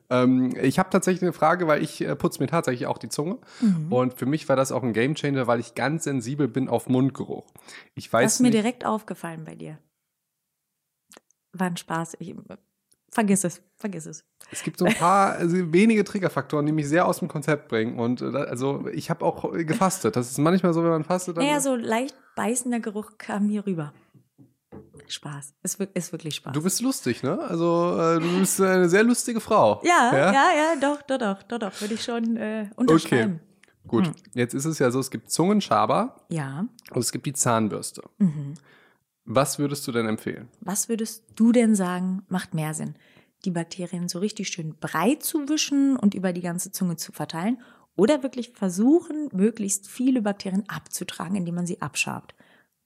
Ähm, 0.10 0.56
ich 0.62 0.80
habe 0.80 0.90
tatsächlich 0.90 1.22
eine 1.22 1.34
Frage, 1.34 1.68
weil 1.68 1.84
ich 1.84 2.00
äh, 2.00 2.16
putze 2.16 2.40
mir 2.42 2.48
tatsächlich 2.48 2.88
auch 2.88 2.98
die 2.98 3.10
Zunge. 3.10 3.40
Mhm. 3.60 3.92
Und 3.92 4.14
für 4.14 4.26
mich 4.26 4.48
war 4.48 4.56
das 4.56 4.72
auch 4.72 4.84
ein 4.84 4.94
Gamechanger, 4.94 5.48
weil 5.48 5.60
ich 5.60 5.76
ganz 5.76 6.06
sensibel 6.06 6.48
bin 6.48 6.70
auf 6.70 6.88
Mundgeruch. 6.88 7.44
Ich 7.96 8.06
Das 8.06 8.14
weiß 8.14 8.34
ist 8.36 8.40
mir 8.40 8.48
nicht, 8.52 8.54
direkt 8.58 8.86
aufgefallen 8.86 9.44
bei 9.44 9.56
dir. 9.56 9.80
War 11.58 11.68
ein 11.68 11.78
Spaß. 11.78 12.18
Ich, 12.20 12.36
vergiss 13.12 13.44
es, 13.44 13.62
vergiss 13.78 14.06
es. 14.06 14.24
es 14.52 14.64
gibt 14.64 14.78
so 14.78 14.86
ein 14.86 14.94
paar 14.96 15.34
also 15.34 15.56
wenige 15.74 16.04
Triggerfaktoren, 16.04 16.66
die 16.66 16.72
mich 16.72 16.88
sehr 16.88 17.06
aus 17.08 17.20
dem 17.20 17.28
Konzept 17.28 17.68
bringen. 17.70 18.00
Und 18.00 18.22
äh, 18.22 18.26
also 18.36 18.88
ich 18.90 19.10
habe 19.10 19.24
auch 19.26 19.52
gefastet. 19.54 20.16
Das 20.16 20.30
ist 20.30 20.38
manchmal 20.38 20.74
so, 20.74 20.84
wenn 20.84 20.90
man 20.92 21.04
fastet. 21.04 21.38
Dann 21.38 21.46
Naja, 21.46 21.60
so 21.60 21.76
leicht 21.76 22.16
beißender 22.36 22.80
Geruch 22.80 23.18
kam 23.18 23.50
hier 23.50 23.66
rüber. 23.66 23.94
Spaß. 25.08 25.54
Wir- 25.78 25.88
ist 25.94 26.12
wirklich 26.12 26.36
Spaß. 26.36 26.54
Du 26.54 26.62
bist 26.62 26.82
lustig, 26.82 27.24
ne? 27.24 27.40
Also 27.40 27.98
äh, 28.00 28.20
du 28.20 28.40
bist 28.40 28.60
eine 28.62 28.90
sehr 28.90 29.04
lustige 29.04 29.40
Frau. 29.40 29.82
ja, 29.84 30.12
ja, 30.14 30.34
ja, 30.34 30.74
doch, 30.82 31.02
doch, 31.04 31.18
doch, 31.18 31.44
doch, 31.44 31.60
doch, 31.60 31.82
würde 31.82 31.94
ich 31.94 32.04
schon 32.04 32.36
äh, 32.38 32.70
unterschreiben. 32.76 33.40
Gut, 33.88 34.08
Hm. 34.08 34.14
jetzt 34.34 34.54
ist 34.54 34.66
es 34.66 34.80
ja 34.80 34.92
so, 34.92 35.00
es 35.00 35.10
gibt 35.10 35.32
Zungenschaber 35.32 36.18
Ja. 36.28 36.66
und 36.92 37.00
es 37.00 37.14
gibt 37.14 37.26
die 37.26 37.32
Zahnbürste. 37.32 38.02
Mhm. 38.18 38.56
Was 39.30 39.60
würdest 39.60 39.86
du 39.86 39.92
denn 39.92 40.08
empfehlen? 40.08 40.48
Was 40.62 40.88
würdest 40.88 41.26
du 41.36 41.52
denn 41.52 41.76
sagen, 41.76 42.24
macht 42.30 42.54
mehr 42.54 42.74
Sinn? 42.74 42.96
Die 43.44 43.52
Bakterien 43.52 44.08
so 44.08 44.20
richtig 44.20 44.48
schön 44.48 44.78
breit 44.80 45.22
zu 45.22 45.50
wischen 45.50 45.98
und 45.98 46.14
über 46.14 46.32
die 46.32 46.42
ganze 46.42 46.72
Zunge 46.72 46.96
zu 46.96 47.12
verteilen 47.12 47.62
oder 47.98 48.24
wirklich 48.24 48.52
versuchen, 48.52 49.28
möglichst 49.34 49.90
viele 49.90 50.22
Bakterien 50.22 50.64
abzutragen, 50.70 51.36
indem 51.36 51.56
man 51.56 51.68
sie 51.68 51.82
abschabt? 51.82 52.36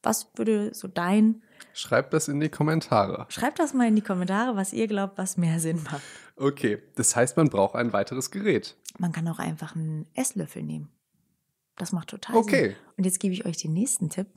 Was 0.02 0.32
würde 0.36 0.74
so 0.74 0.88
dein, 0.88 1.44
Schreib 1.74 2.10
das 2.10 2.28
in 2.28 2.40
die 2.40 2.50
Kommentare. 2.50 3.28
schreibt 3.30 3.60
das 3.60 3.76
mal 3.76 3.88
in 3.88 3.96
die 3.96 4.02
Kommentare, 4.02 4.56
was 4.56 4.74
ihr 4.74 4.88
glaubt, 4.88 5.20
was 5.20 5.38
mehr 5.38 5.60
Sinn 5.60 5.84
macht. 5.84 6.02
Okay, 6.38 6.82
das 6.96 7.16
heißt, 7.16 7.38
man 7.38 7.50
braucht 7.50 7.76
ein 7.76 7.94
weiteres 7.94 8.32
Gerät. 8.32 8.76
Man 8.98 9.12
kann 9.12 9.28
auch 9.28 9.38
einfach 9.38 9.76
einen 9.76 10.08
Esslöffel 10.16 10.64
nehmen. 10.64 10.90
Das 11.78 11.92
macht 11.92 12.10
total 12.10 12.36
Okay. 12.38 12.70
Sinn. 12.70 12.76
Und 12.98 13.04
jetzt 13.06 13.20
gebe 13.20 13.36
ich 13.36 13.46
euch 13.46 13.58
den 13.58 13.74
nächsten 13.74 14.10
Tipp. 14.10 14.28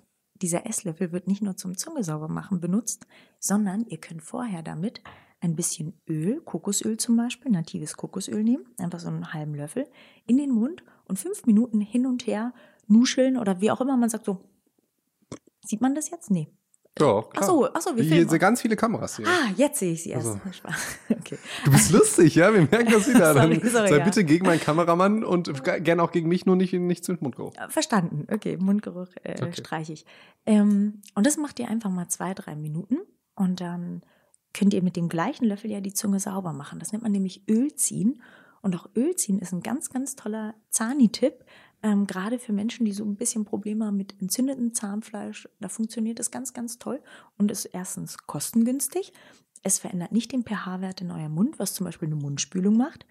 Dieser 0.44 0.66
Esslöffel 0.66 1.10
wird 1.10 1.26
nicht 1.26 1.40
nur 1.40 1.56
zum 1.56 1.74
Zunge 1.74 2.04
sauber 2.04 2.28
machen 2.28 2.60
benutzt, 2.60 3.06
sondern 3.38 3.86
ihr 3.86 3.96
könnt 3.96 4.22
vorher 4.22 4.62
damit 4.62 5.00
ein 5.40 5.56
bisschen 5.56 5.98
Öl, 6.06 6.42
Kokosöl 6.42 6.98
zum 6.98 7.16
Beispiel, 7.16 7.50
natives 7.50 7.96
Kokosöl 7.96 8.44
nehmen, 8.44 8.66
einfach 8.76 9.00
so 9.00 9.08
einen 9.08 9.32
halben 9.32 9.54
Löffel, 9.54 9.86
in 10.26 10.36
den 10.36 10.50
Mund 10.50 10.84
und 11.06 11.18
fünf 11.18 11.46
Minuten 11.46 11.80
hin 11.80 12.04
und 12.04 12.26
her 12.26 12.52
nuscheln 12.88 13.38
oder 13.38 13.62
wie 13.62 13.70
auch 13.70 13.80
immer 13.80 13.96
man 13.96 14.10
sagt 14.10 14.26
so. 14.26 14.44
Sieht 15.64 15.80
man 15.80 15.94
das 15.94 16.10
jetzt? 16.10 16.30
Nee. 16.30 16.52
Doch, 16.96 17.30
Ach 17.34 17.42
so, 17.42 17.68
ach 17.74 17.80
so, 17.80 17.96
wir 17.96 18.04
Hier 18.04 18.12
filmen 18.12 18.28
sind 18.28 18.38
auch. 18.38 18.40
ganz 18.40 18.60
viele 18.60 18.76
Kameras 18.76 19.16
hier. 19.16 19.26
Ah, 19.26 19.50
jetzt 19.56 19.80
sehe 19.80 19.92
ich 19.94 20.04
sie 20.04 20.10
erst. 20.10 20.28
Also. 20.28 20.40
Okay. 21.10 21.38
Du 21.64 21.70
bist 21.72 21.90
lustig, 21.90 22.34
ja? 22.36 22.52
Wir 22.52 22.60
merken 22.70 22.92
das 22.92 23.08
wieder. 23.08 23.32
Sorry, 23.34 23.60
sorry, 23.68 23.88
sei 23.88 23.98
ja. 23.98 24.04
bitte 24.04 24.24
gegen 24.24 24.46
meinen 24.46 24.60
Kameramann 24.60 25.24
und 25.24 25.64
gerne 25.64 26.02
auch 26.02 26.12
gegen 26.12 26.28
mich, 26.28 26.44
nur 26.46 26.54
nicht, 26.54 26.72
nicht 26.74 27.04
zum 27.04 27.16
Mundgeruch. 27.20 27.52
Verstanden. 27.70 28.26
Okay, 28.30 28.56
Mundgeruch 28.58 29.08
äh, 29.22 29.32
Okay. 29.42 29.52
streiche 29.58 29.92
ich. 29.94 30.04
Ähm, 30.46 31.00
und 31.14 31.26
das 31.26 31.36
macht 31.38 31.58
ihr 31.58 31.68
einfach 31.68 31.90
mal 31.90 32.08
zwei, 32.08 32.34
drei 32.34 32.54
Minuten 32.54 32.98
und 33.34 33.60
dann 33.60 34.02
könnt 34.52 34.72
ihr 34.74 34.82
mit 34.82 34.94
dem 34.96 35.08
gleichen 35.08 35.46
Löffel 35.46 35.70
ja 35.70 35.80
die 35.80 35.94
Zunge 35.94 36.20
sauber 36.20 36.52
machen. 36.52 36.78
Das 36.78 36.92
nennt 36.92 37.02
man 37.02 37.12
nämlich 37.12 37.42
Öl 37.50 37.74
ziehen. 37.74 38.22
Und 38.62 38.76
auch 38.76 38.88
Öl 38.96 39.16
ziehen 39.16 39.38
ist 39.40 39.52
ein 39.52 39.62
ganz, 39.62 39.90
ganz 39.90 40.14
toller 40.16 40.54
Zahni-Tipp. 40.70 41.44
Ähm, 41.84 42.06
gerade 42.06 42.38
für 42.38 42.54
Menschen, 42.54 42.86
die 42.86 42.92
so 42.92 43.04
ein 43.04 43.14
bisschen 43.14 43.44
Probleme 43.44 43.84
haben 43.84 43.98
mit 43.98 44.18
entzündetem 44.18 44.72
Zahnfleisch. 44.72 45.46
Da 45.60 45.68
funktioniert 45.68 46.18
das 46.18 46.30
ganz, 46.30 46.54
ganz 46.54 46.78
toll 46.78 47.02
und 47.36 47.50
ist 47.50 47.66
erstens 47.66 48.16
kostengünstig. 48.26 49.12
Es 49.62 49.80
verändert 49.80 50.10
nicht 50.10 50.32
den 50.32 50.44
pH-Wert 50.44 51.02
in 51.02 51.10
eurem 51.10 51.32
Mund, 51.32 51.58
was 51.58 51.74
zum 51.74 51.84
Beispiel 51.84 52.08
eine 52.08 52.16
Mundspülung 52.16 52.78
macht. 52.78 53.04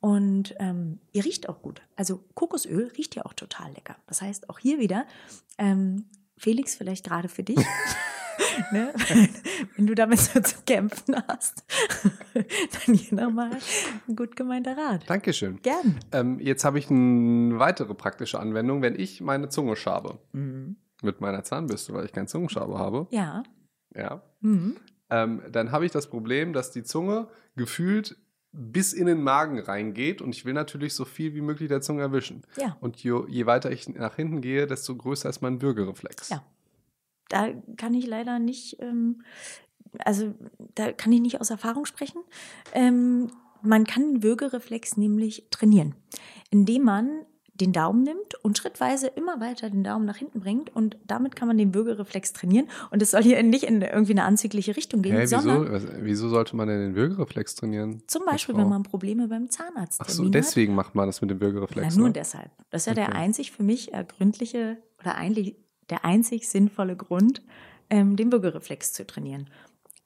Und 0.00 0.56
ähm, 0.58 0.98
ihr 1.12 1.24
riecht 1.24 1.48
auch 1.48 1.62
gut. 1.62 1.82
Also 1.94 2.24
Kokosöl 2.34 2.92
riecht 2.98 3.14
ja 3.14 3.24
auch 3.24 3.32
total 3.32 3.72
lecker. 3.72 3.94
Das 4.08 4.22
heißt, 4.22 4.50
auch 4.50 4.58
hier 4.58 4.80
wieder, 4.80 5.06
ähm, 5.56 6.06
Felix, 6.36 6.74
vielleicht 6.74 7.04
gerade 7.04 7.28
für 7.28 7.44
dich. 7.44 7.58
ne? 8.72 8.92
Wenn 9.76 9.86
du 9.86 9.94
damit 9.94 10.18
so 10.18 10.40
zu 10.40 10.56
kämpfen 10.66 11.16
hast, 11.28 11.64
dann 12.34 12.94
hier 12.94 13.14
nochmal 13.14 13.50
ein 14.08 14.16
gut 14.16 14.36
gemeinter 14.36 14.76
Rat. 14.76 15.08
Dankeschön. 15.08 15.60
Gern. 15.62 15.98
Ähm, 16.12 16.38
jetzt 16.40 16.64
habe 16.64 16.78
ich 16.78 16.90
eine 16.90 17.58
weitere 17.58 17.94
praktische 17.94 18.38
Anwendung, 18.40 18.82
wenn 18.82 18.98
ich 18.98 19.20
meine 19.20 19.48
Zunge 19.48 19.76
schabe. 19.76 20.18
Mhm. 20.32 20.76
Mit 21.02 21.20
meiner 21.20 21.44
Zahnbürste, 21.44 21.92
weil 21.92 22.06
ich 22.06 22.12
keinen 22.12 22.26
Zungenschabe 22.26 22.78
habe. 22.78 23.06
Ja. 23.10 23.42
Ja. 23.94 24.22
Mhm. 24.40 24.76
Ähm, 25.10 25.42
dann 25.50 25.72
habe 25.72 25.86
ich 25.86 25.92
das 25.92 26.08
Problem, 26.08 26.52
dass 26.52 26.72
die 26.72 26.82
Zunge 26.82 27.28
gefühlt 27.54 28.16
bis 28.52 28.92
in 28.94 29.06
den 29.06 29.22
Magen 29.22 29.58
reingeht 29.58 30.22
und 30.22 30.34
ich 30.34 30.44
will 30.46 30.54
natürlich 30.54 30.94
so 30.94 31.04
viel 31.04 31.34
wie 31.34 31.42
möglich 31.42 31.68
der 31.68 31.82
Zunge 31.82 32.02
erwischen. 32.02 32.42
Ja. 32.56 32.76
Und 32.80 32.96
je, 32.96 33.20
je 33.28 33.44
weiter 33.44 33.70
ich 33.70 33.88
nach 33.88 34.16
hinten 34.16 34.40
gehe, 34.40 34.66
desto 34.66 34.96
größer 34.96 35.28
ist 35.28 35.42
mein 35.42 35.60
Würgereflex. 35.60 36.30
Ja. 36.30 36.42
Da 37.28 37.48
kann 37.76 37.94
ich 37.94 38.06
leider 38.06 38.38
nicht, 38.38 38.78
ähm, 38.80 39.22
also 39.98 40.34
da 40.74 40.92
kann 40.92 41.12
ich 41.12 41.20
nicht 41.20 41.40
aus 41.40 41.50
Erfahrung 41.50 41.86
sprechen. 41.86 42.20
Ähm, 42.72 43.30
man 43.62 43.84
kann 43.84 44.02
den 44.14 44.22
Würgereflex 44.22 44.96
nämlich 44.96 45.46
trainieren, 45.50 45.94
indem 46.50 46.82
man 46.84 47.10
den 47.54 47.72
Daumen 47.72 48.02
nimmt 48.02 48.34
und 48.42 48.58
schrittweise 48.58 49.06
immer 49.06 49.40
weiter 49.40 49.70
den 49.70 49.82
Daumen 49.82 50.04
nach 50.04 50.18
hinten 50.18 50.40
bringt 50.40 50.68
und 50.76 50.98
damit 51.06 51.36
kann 51.36 51.48
man 51.48 51.56
den 51.56 51.74
Würgereflex 51.74 52.34
trainieren 52.34 52.68
und 52.90 53.00
es 53.00 53.12
soll 53.12 53.22
hier 53.22 53.42
nicht 53.42 53.64
in 53.64 53.80
irgendwie 53.80 54.12
eine 54.12 54.24
anzügliche 54.24 54.76
Richtung 54.76 55.00
gehen, 55.00 55.16
wieso, 55.18 55.40
sondern 55.40 55.72
was, 55.72 55.86
wieso 56.00 56.28
sollte 56.28 56.54
man 56.54 56.68
denn 56.68 56.80
den 56.80 56.94
Würgereflex 56.96 57.54
trainieren? 57.54 58.02
zum 58.08 58.26
Beispiel, 58.26 58.56
wenn 58.58 58.68
man 58.68 58.82
Probleme 58.82 59.28
beim 59.28 59.48
Zahnarzt 59.48 60.02
Ach 60.02 60.08
so, 60.10 60.26
hat. 60.26 60.34
deswegen 60.34 60.74
macht 60.74 60.94
man 60.94 61.06
das 61.06 61.22
mit 61.22 61.30
dem 61.30 61.40
Würgereflex. 61.40 61.96
nur 61.96 62.08
ne? 62.08 62.12
deshalb. 62.12 62.50
Das 62.68 62.82
ist 62.82 62.86
ja 62.88 62.94
der 62.94 63.08
Okay. 63.08 63.16
einzig 63.16 63.52
für 63.52 63.62
mich 63.62 63.92
ergründliche 63.92 64.76
oder 65.00 65.14
eigentlich 65.14 65.56
der 65.90 66.04
einzig 66.04 66.48
sinnvolle 66.48 66.96
Grund, 66.96 67.42
ähm, 67.90 68.16
den 68.16 68.30
Bürgerreflex 68.30 68.92
zu 68.92 69.06
trainieren. 69.06 69.48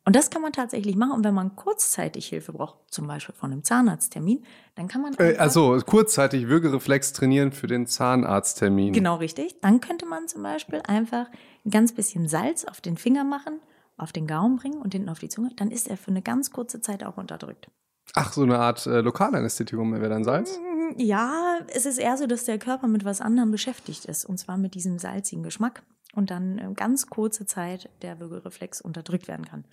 Und 0.07 0.17
das 0.17 0.31
kann 0.31 0.43
man 0.43 0.53
tatsächlich 0.53 0.97
machen. 0.97 1.13
Und 1.13 1.25
wenn 1.25 1.35
man 1.35 1.57
kurzzeitig 1.57 2.29
Hilfe 2.29 2.53
braucht, 2.53 2.79
zum 2.89 3.07
Beispiel 3.07 3.35
von 3.35 3.53
einem 3.53 3.63
Zahnarzttermin, 3.63 4.45
dann 4.75 4.89
kann 4.89 5.03
man. 5.03 5.15
Äh, 5.19 5.37
also 5.37 5.79
kurzzeitig 5.85 6.49
Würgereflex 6.49 7.13
trainieren 7.13 7.53
für 7.53 7.67
den 7.67 7.87
Zahnarzttermin. 7.87 8.93
Genau 8.93 9.17
richtig. 9.17 9.61
Dann 9.61 9.81
könnte 9.81 10.07
man 10.07 10.27
zum 10.27 10.43
Beispiel 10.43 10.81
einfach 10.87 11.27
ein 11.65 11.71
ganz 11.71 11.93
bisschen 11.93 12.29
Salz 12.29 12.65
auf 12.65 12.81
den 12.81 12.97
Finger 12.97 13.25
machen, 13.25 13.61
auf 13.99 14.13
den 14.13 14.27
Gaumen 14.27 14.57
bringen 14.57 14.81
und 14.81 14.95
hinten 14.95 15.11
auf 15.11 15.19
die 15.19 15.29
Zunge. 15.29 15.51
Dann 15.57 15.71
ist 15.71 15.87
er 15.87 15.97
für 15.97 16.11
eine 16.11 16.23
ganz 16.23 16.51
kurze 16.51 16.81
Zeit 16.81 17.05
auch 17.05 17.19
unterdrückt. 17.19 17.71
Ach, 18.15 18.33
so 18.33 18.43
eine 18.43 18.59
Art 18.59 18.87
äh, 18.87 19.03
Lokalanästhetikum 19.03 19.93
wäre 19.93 20.09
dann 20.09 20.25
Salz? 20.25 20.59
Ja, 20.97 21.59
es 21.75 21.87
ist 21.87 21.99
eher 21.99 22.16
so, 22.16 22.26
dass 22.26 22.44
der 22.44 22.59
Körper 22.59 22.88
mit 22.88 23.04
was 23.04 23.20
anderem 23.20 23.50
beschäftigt 23.50 24.04
ist. 24.04 24.25
Und 24.25 24.38
zwar 24.38 24.56
mit 24.56 24.75
diesem 24.75 24.99
salzigen 24.99 25.42
Geschmack. 25.42 25.82
Und 26.14 26.30
dann 26.30 26.59
äh, 26.59 26.73
ganz 26.75 27.06
kurze 27.06 27.47
Zeit 27.47 27.88
der 28.02 28.18
Würgereflex 28.18 28.80
unterdrückt 28.80 29.28
werden 29.28 29.44
kann. 29.44 29.64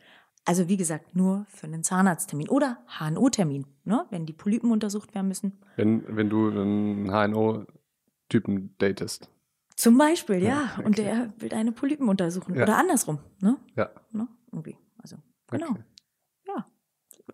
Also 0.46 0.70
wie 0.70 0.78
gesagt, 0.78 1.16
nur 1.16 1.46
für 1.50 1.68
einen 1.68 1.84
Zahnarzttermin 1.84 2.48
oder 2.48 2.78
HNO-Termin, 3.00 3.66
ne? 3.84 4.06
wenn 4.12 4.26
die 4.26 4.34
Polypen 4.34 4.72
untersucht 4.72 5.14
werden 5.14 5.28
müssen. 5.28 5.60
Wenn, 5.76 6.04
wenn 6.16 6.30
du 6.30 6.50
einen 6.50 7.10
HNO-Typen 7.12 8.76
datest. 8.78 9.30
Zum 9.76 9.98
Beispiel, 9.98 10.42
ja. 10.42 10.72
Ja, 10.78 10.84
Und 10.86 11.00
okay. 11.00 11.04
der 11.04 11.34
will 11.38 11.50
deine 11.50 11.72
Polypen 11.72 12.08
untersuchen. 12.08 12.56
Ja. 12.56 12.64
Oder 12.64 12.78
andersrum, 12.78 13.20
ne? 13.42 13.58
Ja. 13.76 13.90
ne? 14.12 14.28
Irgendwie. 14.52 14.78
Also, 15.00 15.18
genau. 15.50 15.72
Okay. 15.72 15.84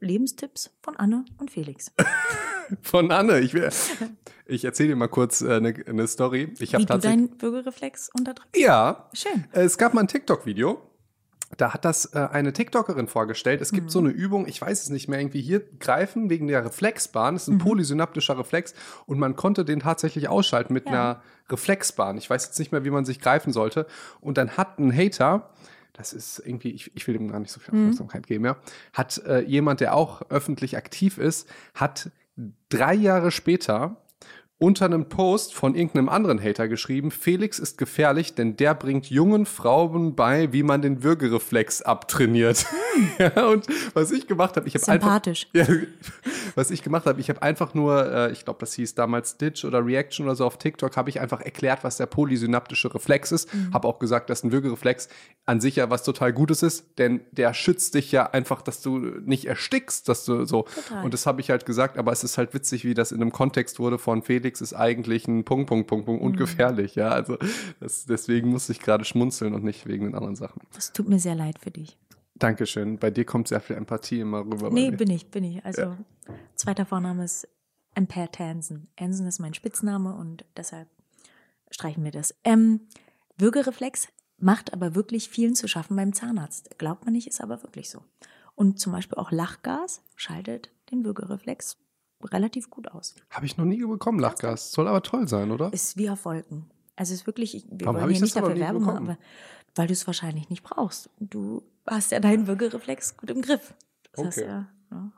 Lebenstipps 0.03 0.71
von 0.81 0.95
Anne 0.97 1.25
und 1.39 1.51
Felix. 1.51 1.91
Von 2.81 3.11
Anne. 3.11 3.39
Ich, 3.41 3.53
will- 3.53 3.69
ich 4.45 4.63
erzähle 4.65 4.89
dir 4.89 4.95
mal 4.95 5.07
kurz 5.09 5.41
äh, 5.41 5.55
eine, 5.55 5.75
eine 5.85 6.07
Story. 6.07 6.53
Ich 6.59 6.73
habe 6.73 6.81
Wie 6.81 6.85
du 6.85 6.93
tatsächlich. 6.93 7.29
deinen 7.29 7.41
Würgereflex 7.41 8.09
unterdrückst. 8.17 8.55
Ja, 8.57 9.09
Schön. 9.13 9.45
Es 9.51 9.77
gab 9.77 9.93
mal 9.93 10.01
ein 10.01 10.07
TikTok-Video. 10.07 10.81
Da 11.57 11.73
hat 11.73 11.85
das 11.85 12.05
äh, 12.15 12.19
eine 12.31 12.51
TikTokerin 12.53 13.07
vorgestellt. 13.07 13.61
Es 13.61 13.73
gibt 13.73 13.91
so 13.91 13.99
Mhm. 14.01 14.07
eine 14.07 14.15
Übung, 14.15 14.47
ich 14.47 14.59
weiß 14.59 14.81
es 14.81 14.89
nicht 14.89 15.07
mehr, 15.07 15.19
irgendwie 15.19 15.41
hier 15.41 15.59
greifen 15.79 16.29
wegen 16.31 16.47
der 16.47 16.65
Reflexbahn. 16.65 17.35
Das 17.35 17.43
ist 17.43 17.49
ein 17.49 17.55
Mhm. 17.55 17.59
polysynaptischer 17.59 18.39
Reflex 18.39 18.73
und 19.05 19.19
man 19.19 19.35
konnte 19.35 19.65
den 19.65 19.81
tatsächlich 19.81 20.29
ausschalten 20.29 20.73
mit 20.73 20.85
Ja. 20.87 20.91
einer 20.91 21.21
Reflexbahn. 21.51 22.17
Ich 22.17 22.27
weiß 22.29 22.45
jetzt 22.45 22.57
nicht 22.57 22.71
mehr, 22.71 22.85
wie 22.85 22.89
man 22.91 23.05
sich 23.05 23.19
greifen 23.19 23.53
sollte. 23.53 23.85
Und 24.19 24.37
dann 24.39 24.51
hat 24.57 24.79
ein 24.79 24.91
Hater, 24.95 25.51
das 25.93 26.11
ist 26.13 26.39
irgendwie, 26.39 26.71
ich, 26.71 26.91
ich 26.95 27.07
will 27.07 27.13
dem 27.13 27.29
gar 27.29 27.39
nicht 27.39 27.51
so 27.51 27.59
viel 27.59 27.73
Mhm. 27.73 27.81
Aufmerksamkeit 27.81 28.27
geben, 28.27 28.45
ja, 28.45 28.57
hat 28.93 29.19
äh, 29.25 29.41
jemand, 29.41 29.79
der 29.79 29.95
auch 29.95 30.23
öffentlich 30.29 30.75
aktiv 30.75 31.17
ist, 31.17 31.47
hat 31.73 32.11
drei 32.69 32.93
Jahre 32.95 33.31
später 33.31 34.02
unter 34.59 34.85
einem 34.85 35.09
Post 35.09 35.53
von 35.53 35.75
irgendeinem 35.75 36.09
anderen 36.09 36.41
Hater 36.41 36.67
geschrieben, 36.67 37.11
Felix 37.11 37.59
ist 37.59 37.77
gefährlich, 37.77 38.33
denn 38.33 38.55
der 38.55 38.73
bringt 38.75 39.09
jungen 39.09 39.45
Frauen 39.45 40.15
bei, 40.15 40.53
wie 40.53 40.63
man 40.63 40.81
den 40.81 41.03
Würgereflex 41.03 41.81
abtrainiert. 41.81 42.65
ja, 43.19 43.47
und 43.47 43.67
was 43.93 44.11
ich 44.11 44.27
gemacht 44.27 44.55
habe, 44.55 44.67
ich 44.67 44.75
habe 44.75 44.87
einfach 44.87 45.21
ja, 45.53 45.67
was 46.55 46.71
ich 46.71 46.83
gemacht 46.83 47.05
habe, 47.05 47.19
ich 47.19 47.29
habe 47.29 47.41
einfach 47.41 47.73
nur, 47.73 48.11
äh, 48.11 48.31
ich 48.31 48.45
glaube, 48.45 48.59
das 48.59 48.73
hieß 48.73 48.95
damals 48.95 49.31
Stitch 49.31 49.65
oder 49.65 49.85
Reaction 49.85 50.25
oder 50.25 50.35
so 50.35 50.45
auf 50.45 50.57
TikTok, 50.57 50.95
habe 50.95 51.09
ich 51.09 51.19
einfach 51.19 51.41
erklärt, 51.41 51.83
was 51.83 51.97
der 51.97 52.05
polysynaptische 52.05 52.93
Reflex 52.93 53.31
ist. 53.31 53.49
Habe 53.73 53.87
auch 53.87 53.99
gesagt, 53.99 54.29
dass 54.29 54.43
ein 54.43 54.51
Würgereflex 54.51 55.09
an 55.45 55.59
sich 55.59 55.75
ja 55.75 55.89
was 55.89 56.03
total 56.03 56.31
Gutes 56.31 56.63
ist, 56.63 56.97
denn 56.99 57.21
der 57.31 57.53
schützt 57.53 57.95
dich 57.95 58.11
ja 58.11 58.29
einfach, 58.29 58.61
dass 58.61 58.81
du 58.81 58.99
nicht 58.99 59.45
erstickst, 59.45 60.07
dass 60.07 60.25
du 60.25 60.45
so. 60.45 60.63
Total. 60.63 61.03
Und 61.03 61.13
das 61.13 61.25
habe 61.25 61.41
ich 61.41 61.49
halt 61.49 61.65
gesagt, 61.65 61.97
aber 61.97 62.11
es 62.11 62.23
ist 62.23 62.37
halt 62.37 62.53
witzig, 62.53 62.85
wie 62.85 62.93
das 62.93 63.11
in 63.11 63.21
einem 63.21 63.31
Kontext 63.31 63.79
wurde 63.79 63.97
von 63.97 64.21
Felix 64.21 64.52
ist 64.61 64.73
eigentlich 64.73 65.27
ein 65.27 65.43
Punkt, 65.43 65.67
Punkt, 65.67 65.87
Punkt, 65.87 66.05
Punkt 66.05 66.21
und 66.21 66.37
gefährlich. 66.37 66.95
Ja, 66.95 67.09
also 67.09 67.37
das, 67.79 68.05
deswegen 68.05 68.49
musste 68.49 68.71
ich 68.71 68.79
gerade 68.79 69.05
schmunzeln 69.05 69.53
und 69.53 69.63
nicht 69.63 69.87
wegen 69.87 70.05
den 70.05 70.15
anderen 70.15 70.35
Sachen. 70.35 70.61
Das 70.73 70.93
tut 70.93 71.07
mir 71.07 71.19
sehr 71.19 71.35
leid 71.35 71.59
für 71.59 71.71
dich. 71.71 71.97
Dankeschön. 72.35 72.97
Bei 72.97 73.11
dir 73.11 73.25
kommt 73.25 73.47
sehr 73.47 73.61
viel 73.61 73.75
Empathie 73.75 74.19
immer 74.19 74.39
rüber. 74.39 74.69
Nee, 74.71 74.91
bin 74.91 75.09
ich, 75.09 75.29
bin 75.29 75.43
ich. 75.43 75.63
Also, 75.63 75.95
zweiter 76.55 76.85
Vorname 76.85 77.23
ist 77.23 77.47
Ampere 77.95 78.31
Tansen. 78.31 78.87
Ansen 78.99 79.27
ist 79.27 79.39
mein 79.39 79.53
Spitzname 79.53 80.15
und 80.15 80.45
deshalb 80.57 80.87
streichen 81.69 82.03
wir 82.03 82.11
das. 82.11 82.35
Ähm, 82.43 82.81
Würgereflex 83.37 84.07
macht 84.37 84.73
aber 84.73 84.95
wirklich 84.95 85.29
vielen 85.29 85.55
zu 85.55 85.67
schaffen 85.67 85.95
beim 85.95 86.13
Zahnarzt. 86.13 86.77
Glaubt 86.77 87.05
man 87.05 87.13
nicht, 87.13 87.27
ist 87.27 87.41
aber 87.41 87.61
wirklich 87.63 87.89
so. 87.89 88.03
Und 88.55 88.79
zum 88.79 88.91
Beispiel 88.91 89.17
auch 89.17 89.31
Lachgas 89.31 90.01
schaltet 90.15 90.71
den 90.91 91.05
Würgereflex 91.05 91.77
relativ 92.25 92.69
gut 92.69 92.87
aus. 92.89 93.15
Habe 93.29 93.45
ich 93.45 93.57
noch 93.57 93.65
nie 93.65 93.83
bekommen, 93.85 94.19
Lachgas. 94.19 94.71
Soll 94.71 94.87
aber 94.87 95.01
toll 95.01 95.27
sein, 95.27 95.51
oder? 95.51 95.71
Ist 95.73 95.97
wie 95.97 96.09
auf 96.09 96.25
Wolken. 96.25 96.65
Also 96.95 97.13
es 97.13 97.21
ist 97.21 97.27
wirklich, 97.27 97.55
ich- 97.55 97.65
wir 97.69 97.87
Warum 97.87 98.01
wollen 98.01 98.11
ich 98.11 98.17
hier 98.17 98.23
nicht 98.25 98.35
dafür 98.35 98.53
bekommen? 98.53 98.87
aber 99.09 99.17
weil 99.75 99.87
du 99.87 99.93
es 99.93 100.05
wahrscheinlich 100.05 100.49
nicht 100.49 100.61
brauchst. 100.63 101.09
Du 101.19 101.63
hast 101.87 102.11
ja 102.11 102.19
deinen 102.19 102.45
Würgereflex 102.47 103.17
gut 103.17 103.31
im 103.31 103.41
Griff. 103.41 103.73
Das 104.13 104.37
Okay. 104.37 104.45
ja, 104.47 104.67
ja. 104.91 105.11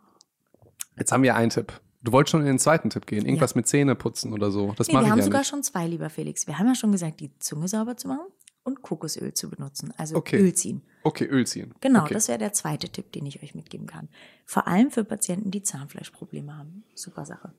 Jetzt 0.97 1.11
haben 1.11 1.23
wir 1.23 1.35
einen 1.35 1.49
Tipp. 1.49 1.73
Du 2.01 2.11
wolltest 2.13 2.31
schon 2.31 2.41
in 2.41 2.45
den 2.47 2.59
zweiten 2.59 2.89
Tipp 2.89 3.05
gehen. 3.07 3.25
Irgendwas 3.25 3.55
mit 3.55 3.67
Zähne 3.67 3.95
putzen 3.95 4.31
oder 4.31 4.51
so. 4.51 4.73
Das 4.77 4.87
Nee, 4.87 4.93
mache 4.93 5.03
wir 5.03 5.07
ich 5.07 5.11
haben 5.11 5.17
ja 5.19 5.25
sogar 5.25 5.41
nicht. 5.41 5.49
schon 5.49 5.63
zwei, 5.63 5.87
lieber 5.87 6.09
Felix. 6.09 6.47
Wir 6.47 6.57
haben 6.59 6.67
ja 6.67 6.75
schon 6.75 6.91
gesagt, 6.91 7.19
die 7.19 7.37
Zunge 7.39 7.67
sauber 7.67 7.97
zu 7.97 8.07
machen 8.07 8.27
und 8.63 8.81
Kokosöl 8.81 9.33
zu 9.33 9.49
benutzen, 9.49 9.93
also 9.97 10.15
Okay. 10.15 10.37
Öl 10.39 10.53
ziehen. 10.53 10.83
Okay, 11.05 11.25
Öl 11.25 11.45
ziehen. 11.45 11.71
Genau, 11.81 12.01
okay. 12.01 12.15
das 12.15 12.27
wäre 12.27 12.39
der 12.39 12.51
zweite 12.51 12.89
Tipp, 12.89 13.11
den 13.11 13.27
ich 13.27 13.43
euch 13.43 13.53
mitgeben 13.53 13.85
kann. 13.85 14.09
Vor 14.43 14.67
allem 14.67 14.89
für 14.89 15.03
Patienten, 15.03 15.51
die 15.51 15.61
Zahnfleischprobleme 15.61 16.57
haben. 16.57 16.83
Super 16.95 17.27
Sache. 17.27 17.53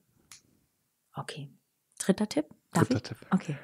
Okay. 1.15 1.49
Dritter 1.97 2.29
Tipp? 2.29 2.47
Darf 2.73 2.89
Dritter 2.89 2.97
ich? 2.97 3.03
Tipp. 3.03 3.19
Okay. 3.31 3.57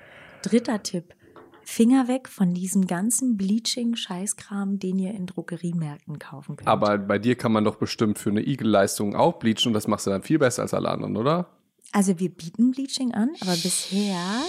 Dritter 0.42 0.82
Tipp. 0.84 1.16
Finger 1.64 2.06
weg 2.06 2.28
von 2.28 2.54
diesem 2.54 2.86
ganzen 2.86 3.36
Bleaching-Scheißkram, 3.36 4.78
den 4.78 5.00
ihr 5.00 5.14
in 5.14 5.26
Drogeriemärkten 5.26 6.20
kaufen 6.20 6.54
könnt. 6.56 6.68
Aber 6.68 6.96
bei 6.98 7.18
dir 7.18 7.34
kann 7.34 7.50
man 7.50 7.64
doch 7.64 7.74
bestimmt 7.74 8.20
für 8.20 8.30
eine 8.30 8.46
Igel-Leistung 8.46 9.16
auch 9.16 9.40
bleachen 9.40 9.68
und 9.68 9.72
das 9.72 9.88
machst 9.88 10.06
du 10.06 10.10
dann 10.10 10.22
viel 10.22 10.38
besser 10.38 10.62
als 10.62 10.74
alle 10.74 10.90
anderen, 10.90 11.16
oder? 11.16 11.48
Also 11.90 12.20
wir 12.20 12.30
bieten 12.30 12.70
Bleaching 12.70 13.14
an, 13.14 13.30
aber 13.40 13.56
bisher 13.56 14.42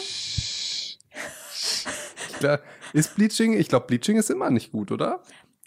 Klar. 2.43 2.59
Ist 2.93 3.15
Bleaching, 3.15 3.53
ich 3.53 3.67
glaube, 3.69 3.87
Bleaching 3.87 4.17
ist 4.17 4.29
immer 4.29 4.49
nicht 4.49 4.71
gut, 4.71 4.91
oder? 4.91 5.21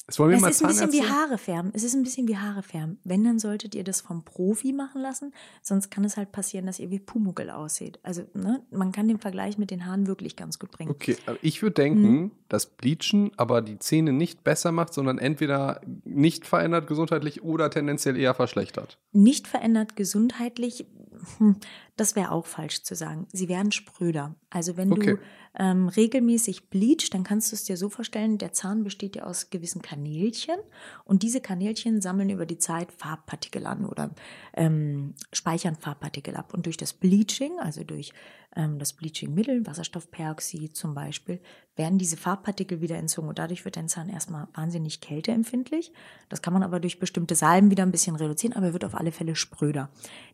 Es 0.09 0.21
mal 0.21 0.33
ist 0.33 0.63
ein 0.63 0.69
bisschen 0.69 0.93
wie 0.93 1.03
Haare 1.03 1.37
färben. 1.37 1.73
Es 1.75 1.83
ist 1.83 1.95
ein 1.95 2.05
bisschen 2.05 2.29
wie 2.29 2.37
Haare 2.37 2.63
färben. 2.63 3.01
Wenn, 3.03 3.25
dann 3.25 3.41
solltet 3.41 3.75
ihr 3.75 3.83
das 3.83 4.01
vom 4.03 4.25
Profi 4.25 4.73
machen 4.73 5.03
lassen. 5.03 5.33
Sonst 5.63 5.91
kann 5.91 6.05
es 6.05 6.17
halt 6.17 6.31
passieren, 6.31 6.65
dass 6.67 6.79
ihr 6.79 6.91
wie 6.93 7.01
Pumuckel 7.01 7.51
aussieht. 7.51 7.99
Also, 8.05 8.23
ne, 8.33 8.63
man 8.71 8.93
kann 8.93 9.09
den 9.09 9.19
Vergleich 9.19 9.59
mit 9.59 9.73
den 9.73 9.85
Haaren 9.85 10.07
wirklich 10.07 10.37
ganz 10.37 10.61
gut 10.61 10.71
bringen. 10.71 10.91
Okay, 10.93 11.17
ich 11.43 11.61
würde 11.61 11.75
denken, 11.75 12.03
Mhm. 12.03 12.31
dass 12.49 12.67
Bleachen 12.67 13.33
aber 13.37 13.63
die 13.63 13.81
Zähne 13.81 14.13
nicht 14.13 14.45
besser 14.45 14.71
macht, 14.71 14.95
sondern 14.95 15.19
entweder 15.19 15.81
nicht 16.05 16.47
verändert 16.47 16.87
gesundheitlich 16.87 17.43
oder 17.43 17.69
tendenziell 17.69 18.17
eher 18.17 18.35
verschlechtert. 18.35 19.01
Nicht 19.11 19.49
verändert 19.49 19.97
gesundheitlich. 19.97 20.87
Hm, 21.39 21.57
das 21.97 22.15
wäre 22.17 22.31
auch 22.33 22.47
falsch 22.47 22.83
zu 22.83 22.95
sagen. 22.95 23.27
Sie 23.33 23.49
werden 23.49 23.73
spröder. 23.73 24.35
Also 24.51 24.77
wenn 24.77 24.93
Okay. 24.93 25.17
du 25.17 25.19
ähm, 25.59 25.89
regelmäßig 25.89 26.69
bleach, 26.69 27.09
dann 27.11 27.25
kannst 27.25 27.51
du 27.51 27.57
es 27.57 27.65
dir 27.65 27.77
so 27.77 27.89
vorstellen, 27.89 28.39
der 28.39 28.53
Zahn 28.53 28.85
besteht 28.85 29.17
ja 29.17 29.25
aus 29.25 29.49
gewissen 29.51 29.81
Kanälchen 29.81 30.57
und 31.05 31.23
diese 31.23 31.41
Kanälchen 31.41 32.01
sammeln 32.03 32.29
über 32.29 32.45
die 32.45 32.59
Zeit 32.59 32.93
Farbpartikel 32.93 33.67
an 33.67 33.87
oder 33.87 34.11
ähm, 34.55 35.15
speichern 35.33 35.77
Farbpartikel 35.77 36.37
ab. 36.37 36.53
Und 36.53 36.67
durch 36.67 36.77
das 36.77 36.93
Bleaching, 36.93 37.59
also 37.59 37.85
durch 37.85 38.13
ähm, 38.55 38.79
das 38.79 38.93
Bleachingmittel, 38.93 39.67
Wasserstoffperoxid 39.67 40.77
zum 40.77 40.95
Beispiel, 40.95 41.41
werden 41.75 41.99
diese 41.99 42.17
Farbpartikel 42.19 42.81
wieder 42.81 42.97
entzogen 42.97 43.29
und 43.29 43.39
dadurch 43.39 43.65
wird 43.65 43.77
dein 43.77 43.89
Zahn 43.89 44.09
erstmal 44.09 44.49
wahnsinnig 44.55 45.01
kälteempfindlich. 45.01 45.93
Das 46.29 46.43
kann 46.43 46.53
man 46.53 46.63
aber 46.63 46.81
durch 46.81 46.99
bestimmte 46.99 47.35
Salben 47.35 47.71
wieder 47.71 47.83
ein 47.83 47.93
bisschen 47.93 48.17
reduzieren, 48.17 48.55
aber 48.55 48.67
er 48.67 48.73
wird 48.73 48.85
auf 48.85 48.95
alle 48.95 49.13
Fälle 49.13 49.37
spröder. 49.37 49.91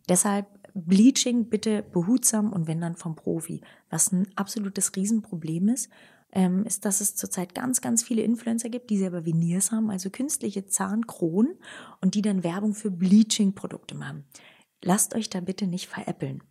Deshalb 0.09 0.47
Bleaching 0.75 1.49
bitte 1.49 1.83
behutsam 1.83 2.53
und 2.53 2.67
wenn 2.67 2.81
dann 2.81 2.97
vom 2.97 3.15
Profi. 3.17 3.61
Was 3.91 4.13
ein 4.13 4.27
absolutes 4.37 4.95
Riesenproblem 4.97 5.69
ist, 5.69 5.91
ähm, 6.33 6.65
ist, 6.65 6.85
dass 6.85 7.01
es 7.01 7.15
zurzeit 7.15 7.55
ganz, 7.55 7.81
ganz 7.81 8.03
viele 8.03 8.23
Influencer 8.23 8.71
gibt, 8.71 8.91
die 8.91 8.99
selber 8.99 9.27
Veneers 9.27 9.71
haben, 9.71 9.91
also 9.91 10.11
künstliche 10.11 10.67
Zahnkronen 10.67 11.59
und 12.01 12.15
die 12.15 12.23
dann 12.23 12.43
Werbung 12.43 12.75
für 12.75 12.91
Bleaching-Produkte 12.91 13.95
machen. 13.95 14.25
Lasst 14.83 15.15
euch 15.15 15.29
da 15.31 15.41
bitte 15.41 15.67
nicht 15.67 15.89
veräppeln. 15.89 16.43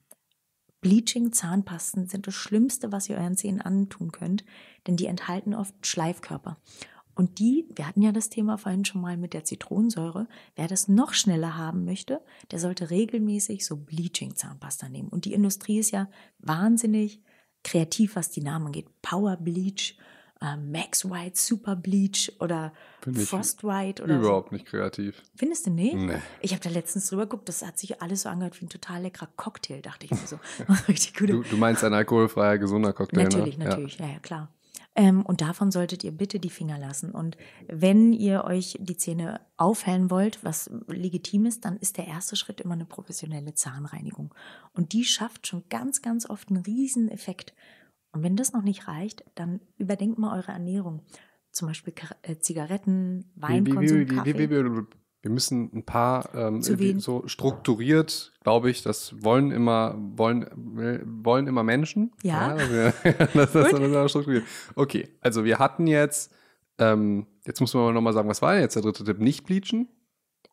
Bleaching-Zahnpasten 0.82 2.08
sind 2.08 2.26
das 2.28 2.34
Schlimmste, 2.34 2.92
was 2.92 3.08
ihr 3.08 3.18
euren 3.18 3.38
Zähnen 3.38 3.62
antun 3.62 4.12
könnt, 4.12 4.44
denn 4.88 4.98
die 4.98 5.06
enthalten 5.06 5.54
oft 5.54 5.86
Schleifkörper. 5.86 6.58
Und 7.16 7.40
die, 7.40 7.68
wir 7.76 7.88
hatten 7.88 8.02
ja 8.02 8.12
das 8.12 8.30
Thema 8.30 8.58
vorhin 8.58 8.86
schon 8.86 9.02
mal 9.02 9.18
mit 9.18 9.34
der 9.34 9.44
Zitronensäure, 9.44 10.28
wer 10.56 10.68
das 10.68 10.88
noch 10.88 11.14
schneller 11.14 11.58
haben 11.58 11.86
möchte, 11.86 12.22
der 12.52 12.60
sollte 12.60 12.90
regelmäßig 12.90 13.66
so 13.66 13.78
Bleaching-Zahnpasta 13.78 14.90
nehmen. 14.90 15.10
Und 15.10 15.26
die 15.26 15.34
Industrie 15.34 15.80
ist 15.80 15.92
ja 15.92 16.10
wahnsinnig 16.40 17.22
kreativ, 17.64 18.16
was 18.16 18.32
die 18.32 18.42
Namen 18.42 18.68
angeht. 18.68 18.88
Power 19.02 19.38
Bleach, 19.38 19.98
äh, 20.42 20.58
Max 20.58 21.08
White, 21.08 21.38
Super 21.40 21.76
Bleach 21.76 22.32
oder 22.40 22.74
Frost 23.26 23.64
White 23.64 24.04
oder 24.04 24.16
so. 24.16 24.28
Überhaupt 24.28 24.52
nicht 24.52 24.66
kreativ. 24.66 25.22
Findest 25.36 25.68
du 25.68 25.72
nicht? 25.72 25.96
Nee. 25.96 26.18
Ich 26.42 26.52
habe 26.52 26.64
da 26.64 26.70
letztens 26.70 27.08
drüber 27.08 27.24
geguckt, 27.24 27.48
das 27.48 27.64
hat 27.64 27.78
sich 27.78 28.02
alles 28.02 28.24
so 28.24 28.30
angehört 28.30 28.60
wie 28.60 28.66
ein 28.66 28.70
total 28.70 29.04
leckerer 29.04 29.30
Cocktail, 29.36 29.82
dachte 29.82 30.06
ich 30.06 30.12
mir 30.12 30.26
so. 30.26 30.40
Richtig 30.88 31.16
gut. 31.16 31.30
Du, 31.30 31.44
du 31.44 31.58
meinst 31.58 31.84
ein 31.84 31.94
alkoholfreier, 31.94 32.58
gesunder 32.58 32.94
Cocktail, 32.94 33.24
Natürlich, 33.24 33.58
ne? 33.58 33.66
natürlich, 33.66 33.98
ja, 34.00 34.08
ja, 34.08 34.20
klar. 34.20 34.50
Ähm, 34.96 35.26
und 35.26 35.42
davon 35.42 35.72
solltet 35.72 36.04
ihr 36.04 36.12
bitte 36.12 36.40
die 36.40 36.50
Finger 36.50 36.78
lassen. 36.78 37.12
Und 37.12 37.38
wenn 37.68 38.12
ihr 38.12 38.44
euch 38.44 38.78
die 38.80 38.98
Zähne 38.98 39.40
aufhellen 39.58 40.12
wollt, 40.12 40.44
was 40.44 40.70
legitim 40.88 41.46
ist, 41.46 41.64
dann 41.64 41.78
ist 41.78 41.98
der 41.98 42.08
erste 42.08 42.36
Schritt 42.36 42.60
immer 42.60 42.74
eine 42.74 42.86
professionelle 42.86 43.54
Zahnreinigung. 43.54 44.34
Und 44.74 44.94
die 44.94 45.06
schafft 45.06 45.48
schon 45.48 45.64
ganz, 45.70 46.02
ganz 46.02 46.30
oft 46.30 46.50
einen 46.50 46.64
riesen 46.64 47.10
Effekt. 47.10 47.54
Und 48.12 48.24
wenn 48.24 48.36
das 48.36 48.52
noch 48.52 48.64
nicht 48.64 48.88
reicht, 48.90 49.24
dann 49.36 49.62
überdenkt 49.78 50.20
mal 50.20 50.38
eure 50.38 50.52
Ernährung. 50.52 51.04
Zum 51.52 51.70
Beispiel 51.70 51.94
äh, 52.24 52.38
Zigaretten, 52.38 53.32
Weinkonsum, 53.36 54.06
Kaffee. 54.08 54.86
Wir 55.22 55.30
müssen 55.32 55.70
ein 55.74 55.84
paar 55.84 56.34
ähm, 56.34 56.62
so 57.00 57.28
strukturiert, 57.28 58.34
glaube 58.44 58.72
ich, 58.72 58.82
das 58.82 59.24
wollen 59.24 59.52
immer, 59.52 59.96
wollen, 60.16 60.48
wollen 61.24 61.46
immer 61.48 61.64
Menschen. 61.64 62.12
Ja. 62.24 62.56
also, 62.56 62.74
das, 63.34 63.34
das, 63.34 63.52
das 63.54 63.74
ist 64.06 64.10
strukturiert. 64.12 64.44
Okay, 64.76 65.10
also 65.22 65.44
wir 65.44 65.60
hatten 65.60 65.86
jetzt, 65.86 66.34
ähm, 66.80 67.28
jetzt 67.46 67.62
muss 67.62 67.74
man 67.74 67.94
nochmal 67.94 68.14
sagen, 68.14 68.28
was 68.30 68.42
war 68.42 68.54
denn 68.54 68.62
jetzt 68.64 68.76
der 68.76 68.82
dritte 68.82 69.04
Tipp? 69.04 69.20
Nicht 69.20 69.46
bleachen? 69.46 69.88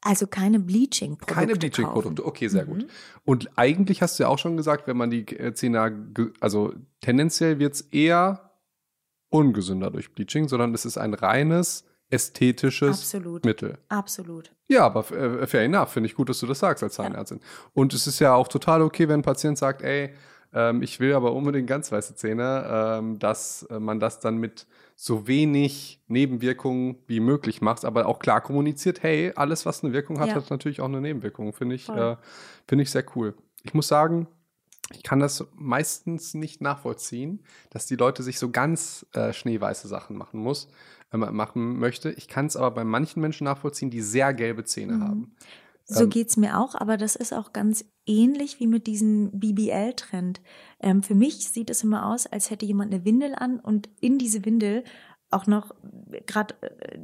Also 0.01 0.27
keine 0.27 0.61
Bleaching-Produkte. 0.61 1.35
Keine 1.35 1.55
Bleaching-Produkte. 1.57 2.25
Okay, 2.25 2.49
sehr 2.49 2.67
Mhm. 2.67 2.69
gut. 2.71 2.87
Und 3.25 3.51
eigentlich 3.57 4.01
hast 4.03 4.19
du 4.19 4.25
ja 4.25 4.29
auch 4.29 4.39
schon 4.39 4.57
gesagt, 4.57 4.87
wenn 4.87 4.97
man 4.97 5.11
die 5.11 5.23
äh, 5.37 5.55
Zähne, 5.55 6.07
also 6.41 6.73
tendenziell 7.01 7.59
wird 7.59 7.75
es 7.75 7.81
eher 7.81 8.53
ungesünder 9.31 9.91
durch 9.91 10.15
Bleaching, 10.15 10.47
sondern 10.49 10.73
es 10.75 10.85
ist 10.85 10.99
ein 10.99 11.15
reines 11.15 11.85
ästhetisches 12.11 13.01
Absolut. 13.01 13.45
Mittel. 13.45 13.79
Absolut. 13.89 14.51
Ja, 14.69 14.85
aber 14.85 15.11
äh, 15.13 15.47
fair 15.47 15.63
enough. 15.63 15.91
Finde 15.91 16.09
ich 16.09 16.15
gut, 16.15 16.29
dass 16.29 16.41
du 16.41 16.47
das 16.47 16.59
sagst 16.59 16.83
als 16.83 16.95
Zahnärztin. 16.95 17.41
Und 17.75 17.95
es 17.95 18.07
ist 18.07 18.19
ja 18.19 18.35
auch 18.35 18.49
total 18.49 18.83
okay, 18.83 19.09
wenn 19.09 19.21
ein 19.21 19.23
Patient 19.23 19.59
sagt, 19.59 19.83
ey, 19.83 20.15
ähm, 20.53 20.83
ich 20.83 21.01
will 21.01 21.13
aber 21.15 21.33
unbedingt 21.35 21.67
ganz 21.67 21.93
weiße 21.93 22.15
Zähne, 22.17 22.67
ähm, 22.99 23.19
dass 23.19 23.65
äh, 23.65 23.79
man 23.79 24.01
das 24.01 24.21
dann 24.21 24.39
mit 24.39 24.67
so 24.97 25.27
wenig 25.27 26.03
Nebenwirkungen 26.09 26.97
wie 27.07 27.21
möglich 27.21 27.61
macht, 27.61 27.85
aber 27.85 28.07
auch 28.07 28.19
klar 28.19 28.41
kommuniziert, 28.41 29.03
hey, 29.03 29.33
alles, 29.37 29.65
was 29.67 29.85
eine 29.85 29.93
Wirkung 29.93 30.19
hat, 30.19 30.29
Ja. 30.29 30.35
hat 30.35 30.51
natürlich 30.51 30.81
auch 30.81 30.87
eine 30.87 31.01
Nebenwirkung. 31.01 31.53
Finde 31.53 31.75
ich, 31.77 31.89
äh, 31.89 32.17
finde 32.67 32.83
ich 32.83 32.91
sehr 32.91 33.05
cool. 33.15 33.35
Ich 33.63 33.75
muss 33.75 33.89
sagen, 33.89 34.27
ich 34.93 35.03
kann 35.03 35.21
das 35.21 35.47
meistens 35.55 36.33
nicht 36.35 36.63
nachvollziehen, 36.63 37.45
dass 37.71 37.87
die 37.87 37.97
Leute 37.97 38.23
sich 38.23 38.39
so 38.39 38.51
ganz 38.51 39.07
äh, 39.13 39.33
schneeweiße 39.33 39.87
Sachen 39.87 40.17
machen 40.17 40.41
muss, 40.41 40.69
äh, 41.13 41.17
machen 41.17 41.79
möchte. 41.79 42.11
Ich 42.13 42.29
kann 42.29 42.47
es 42.47 42.57
aber 42.57 42.71
bei 42.71 42.85
manchen 42.85 43.21
Menschen 43.21 43.45
nachvollziehen, 43.45 43.91
die 43.91 44.01
sehr 44.03 44.35
gelbe 44.35 44.65
Zähne 44.65 44.95
Mhm. 44.95 45.03
haben. 45.03 45.37
So 45.85 46.05
Ähm, 46.05 46.11
geht's 46.11 46.37
mir 46.37 46.59
auch, 46.59 46.75
aber 46.75 46.99
das 46.99 47.17
ist 47.17 47.33
auch 47.33 47.53
ganz 47.55 47.85
ähnlich 48.05 48.61
wie 48.61 48.67
mit 48.67 48.87
diesem 48.87 49.31
BBL-Trend. 49.33 50.41
Ähm, 50.81 51.03
für 51.03 51.15
mich 51.15 51.49
sieht 51.49 51.71
es 51.71 51.83
immer 51.83 52.07
aus, 52.07 52.27
als 52.27 52.51
hätte 52.51 52.67
jemand 52.67 52.93
eine 52.93 53.05
Windel 53.07 53.35
an 53.35 53.59
und 53.59 53.89
in 54.01 54.19
diese 54.19 54.45
Windel 54.45 54.85
auch 55.31 55.47
noch 55.47 55.75
gerade 56.27 56.55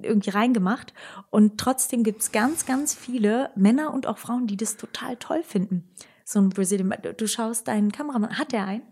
irgendwie 0.03 0.31
reingemacht. 0.31 0.95
Und 1.31 1.59
trotzdem 1.59 2.05
gibt's 2.05 2.33
ganz, 2.33 2.67
ganz 2.67 2.95
viele 2.95 3.51
Männer 3.55 3.93
und 3.93 4.07
auch 4.07 4.19
Frauen, 4.19 4.47
die 4.47 4.57
das 4.57 4.77
total 4.77 5.17
toll 5.17 5.43
finden. 5.43 5.89
So 6.25 6.39
ein 6.39 6.49
Brazilian, 6.49 6.95
du 7.17 7.27
schaust 7.29 7.69
deinen 7.69 7.93
Kameramann, 7.93 8.39
hat 8.39 8.53
der 8.53 8.67
einen? 8.67 8.83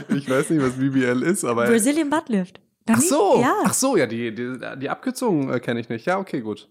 ich 0.09 0.29
weiß 0.29 0.49
nicht, 0.49 0.61
was 0.61 0.73
BBL 0.73 1.23
ist, 1.23 1.43
aber. 1.43 1.65
Brazilian 1.65 2.09
Buttlift. 2.09 2.59
Ach 2.87 3.01
so, 3.01 3.39
Ja, 3.41 3.55
ach 3.63 3.73
so, 3.73 3.97
ja, 3.97 4.05
die, 4.05 4.33
die, 4.35 4.57
die 4.79 4.89
Abkürzung 4.89 5.51
äh, 5.51 5.59
kenne 5.59 5.79
ich 5.79 5.89
nicht. 5.89 6.05
Ja, 6.05 6.19
okay, 6.19 6.41
gut. 6.41 6.69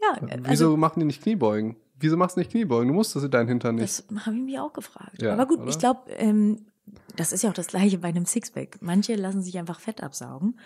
ja. 0.00 0.16
Wieso 0.20 0.50
Also, 0.66 0.76
machen 0.76 1.00
die 1.00 1.06
nicht 1.06 1.22
Kniebeugen? 1.22 1.76
Wieso 1.98 2.16
machst 2.16 2.36
du 2.36 2.40
nicht 2.40 2.52
Kniebeugen? 2.52 2.88
Du 2.88 2.94
musst 2.94 3.16
das 3.16 3.28
deinen 3.28 3.48
Hintern 3.48 3.74
nicht. 3.74 3.84
Das 3.84 4.04
habe 4.26 4.36
ich 4.36 4.42
mich 4.42 4.58
auch 4.60 4.72
gefragt. 4.72 5.20
Ja, 5.20 5.32
Aber 5.32 5.46
gut, 5.46 5.58
oder? 5.60 5.68
ich 5.68 5.78
glaube, 5.78 6.02
ähm, 6.12 6.66
das 7.16 7.32
ist 7.32 7.42
ja 7.42 7.50
auch 7.50 7.54
das 7.54 7.66
Gleiche 7.66 7.98
bei 7.98 8.08
einem 8.08 8.24
Sixpack. 8.24 8.78
Manche 8.80 9.16
lassen 9.16 9.42
sich 9.42 9.58
einfach 9.58 9.80
Fett 9.80 10.00
absaugen, 10.02 10.60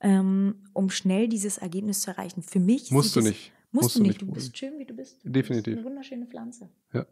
ähm, 0.00 0.54
um 0.72 0.88
schnell 0.88 1.28
dieses 1.28 1.58
Ergebnis 1.58 2.00
zu 2.00 2.10
erreichen. 2.12 2.42
Für 2.42 2.58
mich 2.60 2.90
Musst 2.90 3.16
du 3.16 3.20
es- 3.20 3.26
nicht. 3.26 3.52
Musst, 3.70 3.96
du 3.98 4.02
nicht. 4.02 4.22
Du 4.22 4.32
bist 4.32 4.56
schön, 4.56 4.78
wie 4.78 4.86
du 4.86 4.94
bist. 4.94 5.18
Definitiv. 5.24 5.64
Du 5.64 5.70
bist 5.72 5.78
eine 5.80 5.84
wunderschöne 5.90 6.26
Pflanze. 6.26 6.70
Ja. 6.94 7.04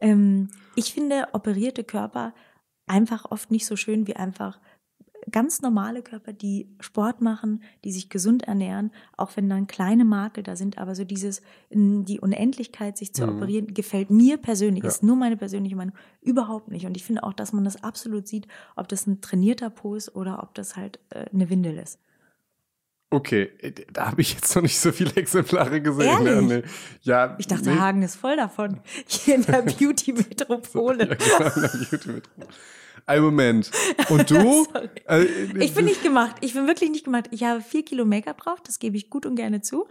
Ähm, 0.00 0.48
ich 0.74 0.92
finde 0.94 1.28
operierte 1.32 1.84
Körper 1.84 2.34
einfach 2.86 3.30
oft 3.30 3.50
nicht 3.50 3.66
so 3.66 3.76
schön 3.76 4.06
wie 4.06 4.16
einfach 4.16 4.60
ganz 5.32 5.60
normale 5.60 6.02
Körper, 6.02 6.32
die 6.32 6.68
Sport 6.78 7.20
machen, 7.20 7.62
die 7.84 7.90
sich 7.90 8.10
gesund 8.10 8.44
ernähren, 8.44 8.92
auch 9.16 9.36
wenn 9.36 9.48
dann 9.48 9.66
kleine 9.66 10.04
Makel 10.04 10.44
da 10.44 10.54
sind, 10.54 10.78
aber 10.78 10.94
so 10.94 11.02
dieses, 11.02 11.42
die 11.70 12.20
Unendlichkeit, 12.20 12.96
sich 12.96 13.12
zu 13.12 13.26
Mhm. 13.26 13.30
operieren, 13.36 13.74
gefällt 13.74 14.10
mir 14.10 14.36
persönlich, 14.36 14.84
Ja. 14.84 14.88
ist 14.88 15.02
nur 15.02 15.16
meine 15.16 15.36
persönliche 15.36 15.74
Meinung, 15.74 15.96
überhaupt 16.20 16.68
nicht. 16.68 16.86
Und 16.86 16.96
ich 16.96 17.02
finde 17.04 17.24
auch, 17.24 17.32
dass 17.32 17.52
man 17.52 17.64
das 17.64 17.82
absolut 17.82 18.28
sieht, 18.28 18.46
ob 18.76 18.86
das 18.86 19.08
ein 19.08 19.20
trainierter 19.20 19.68
Po 19.70 19.96
ist 19.96 20.14
oder 20.14 20.44
ob 20.44 20.54
das 20.54 20.76
halt 20.76 21.00
äh, 21.10 21.26
eine 21.32 21.50
Windel 21.50 21.76
ist. 21.78 21.98
Okay, 23.10 23.50
äh, 23.60 23.72
da 23.92 24.06
habe 24.10 24.20
ich 24.20 24.34
jetzt 24.34 24.54
noch 24.56 24.62
nicht 24.62 24.78
so 24.78 24.90
viele 24.92 25.12
Exemplare 25.16 25.80
gesehen. 25.80 26.26
Ehrlich? 26.26 26.42
Nee. 26.48 26.62
Ja, 27.02 27.36
Ich 27.38 27.46
dachte, 27.46 27.70
nee. 27.70 27.78
Hagen 27.78 28.02
ist 28.02 28.16
voll 28.16 28.36
davon. 28.36 28.80
Hier 29.06 29.36
in 29.36 29.42
der 29.44 29.62
Beauty-Metropole. 29.62 31.08
Ja, 31.10 31.14
genau, 31.14 31.54
in 31.54 31.62
der 31.62 31.70
YouTube-Metropole. 31.74 32.48
Ein 33.08 33.22
Moment. 33.22 33.70
Und 34.08 34.28
du? 34.30 34.66
Äh, 35.08 35.22
Ich 35.60 35.72
bin 35.74 35.84
nicht 35.84 36.02
gemacht. 36.02 36.34
Ich 36.40 36.54
bin 36.54 36.66
wirklich 36.66 36.90
nicht 36.90 37.04
gemacht. 37.04 37.26
Ich 37.30 37.44
habe 37.44 37.60
vier 37.60 37.84
Kilo 37.84 38.04
Make-up 38.04 38.38
drauf, 38.42 38.58
das 38.66 38.80
gebe 38.80 38.96
ich 38.96 39.08
gut 39.08 39.24
und 39.24 39.36
gerne 39.36 39.60
zu. 39.60 39.86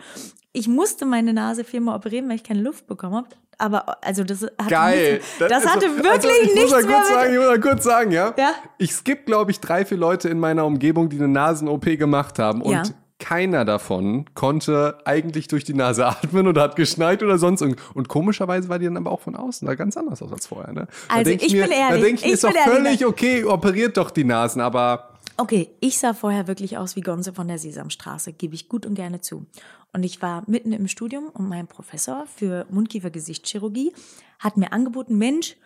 Ich 0.51 0.67
musste 0.67 1.05
meine 1.05 1.31
Nase 1.31 1.63
viermal 1.63 1.95
operieren, 1.95 2.27
weil 2.27 2.35
ich 2.35 2.43
keine 2.43 2.61
Luft 2.61 2.85
bekommen 2.87 3.15
habe. 3.15 3.29
Aber 3.57 4.03
also 4.03 4.25
das 4.25 4.41
hatte 4.41 4.69
Geil. 4.69 5.13
nichts, 5.13 5.27
das, 5.39 5.63
ist 5.63 5.69
hatte 5.73 5.89
so- 5.89 5.95
wirklich 5.95 6.11
also, 6.11 6.27
ich 6.43 6.53
nichts 6.55 6.71
muss 6.73 6.83
mehr 6.85 6.93
kurz 6.97 7.07
sagen, 7.07 7.31
Ich 7.33 7.37
muss 7.39 7.47
mal 7.47 7.59
kurz 7.61 7.83
sagen, 7.85 8.11
ja. 8.11 8.33
Ja. 8.37 8.51
Ich 8.77 8.91
skipp, 8.91 9.25
glaube 9.25 9.51
ich, 9.51 9.61
drei, 9.61 9.85
vier 9.85 9.95
Leute 9.97 10.27
in 10.27 10.37
meiner 10.39 10.65
Umgebung, 10.65 11.07
die 11.07 11.15
eine 11.15 11.29
Nasen-OP 11.29 11.95
gemacht 11.97 12.37
haben. 12.39 12.61
Und 12.61 12.73
Ja. 12.73 12.83
Keiner 13.25 13.65
davon 13.65 14.25
konnte 14.35 14.99
eigentlich 15.03 15.47
durch 15.47 15.63
die 15.63 15.73
Nase 15.73 16.05
atmen 16.05 16.45
oder 16.45 16.61
hat 16.61 16.75
geschneit 16.75 17.23
oder 17.23 17.39
sonst 17.39 17.61
irgendwas. 17.61 17.83
Und 17.95 18.07
komischerweise 18.07 18.69
war 18.69 18.77
die 18.77 18.85
dann 18.85 18.97
aber 18.97 19.11
auch 19.11 19.21
von 19.21 19.35
außen 19.35 19.67
da 19.67 19.73
ganz 19.73 19.97
anders 19.97 20.21
aus 20.21 20.31
als 20.31 20.45
vorher. 20.45 20.71
Ne? 20.73 20.87
Da 21.07 21.15
Also, 21.15 21.31
denk 21.31 21.41
ich 21.41 21.53
mir, 21.53 21.63
bin 21.63 21.71
Da 21.71 21.75
ehrlich, 21.75 22.03
denke 22.03 22.15
ich 22.19 22.21
mir, 22.21 22.27
ich 22.27 22.33
ist 22.33 22.43
doch 22.43 22.53
ehrlich. 22.53 22.75
völlig 22.75 23.05
okay, 23.05 23.43
operiert 23.43 23.97
doch 23.97 24.11
die 24.11 24.25
Nasen, 24.25 24.61
aber 24.61 25.09
Okay, 25.37 25.69
ich 25.81 25.97
sah 25.97 26.13
vorher 26.13 26.47
wirklich 26.47 26.77
aus 26.77 26.95
wie 26.95 27.01
Gonzo 27.01 27.33
von 27.33 27.47
der 27.49 27.57
Sesamstraße, 27.57 28.31
gebe 28.31 28.55
ich 28.55 28.69
gut 28.69 28.85
und 28.85 28.93
gerne 28.93 29.19
zu. 29.19 29.45
Und 29.91 30.03
ich 30.03 30.21
war 30.21 30.43
mitten 30.47 30.71
im 30.71 30.87
Studium 30.87 31.29
und 31.33 31.49
mein 31.49 31.67
Professor 31.67 32.25
für 32.37 32.65
Mundkiefer-Gesichtschirurgie 32.69 33.91
hat 34.39 34.55
mir 34.55 34.71
angeboten, 34.71 35.17
Mensch, 35.17 35.57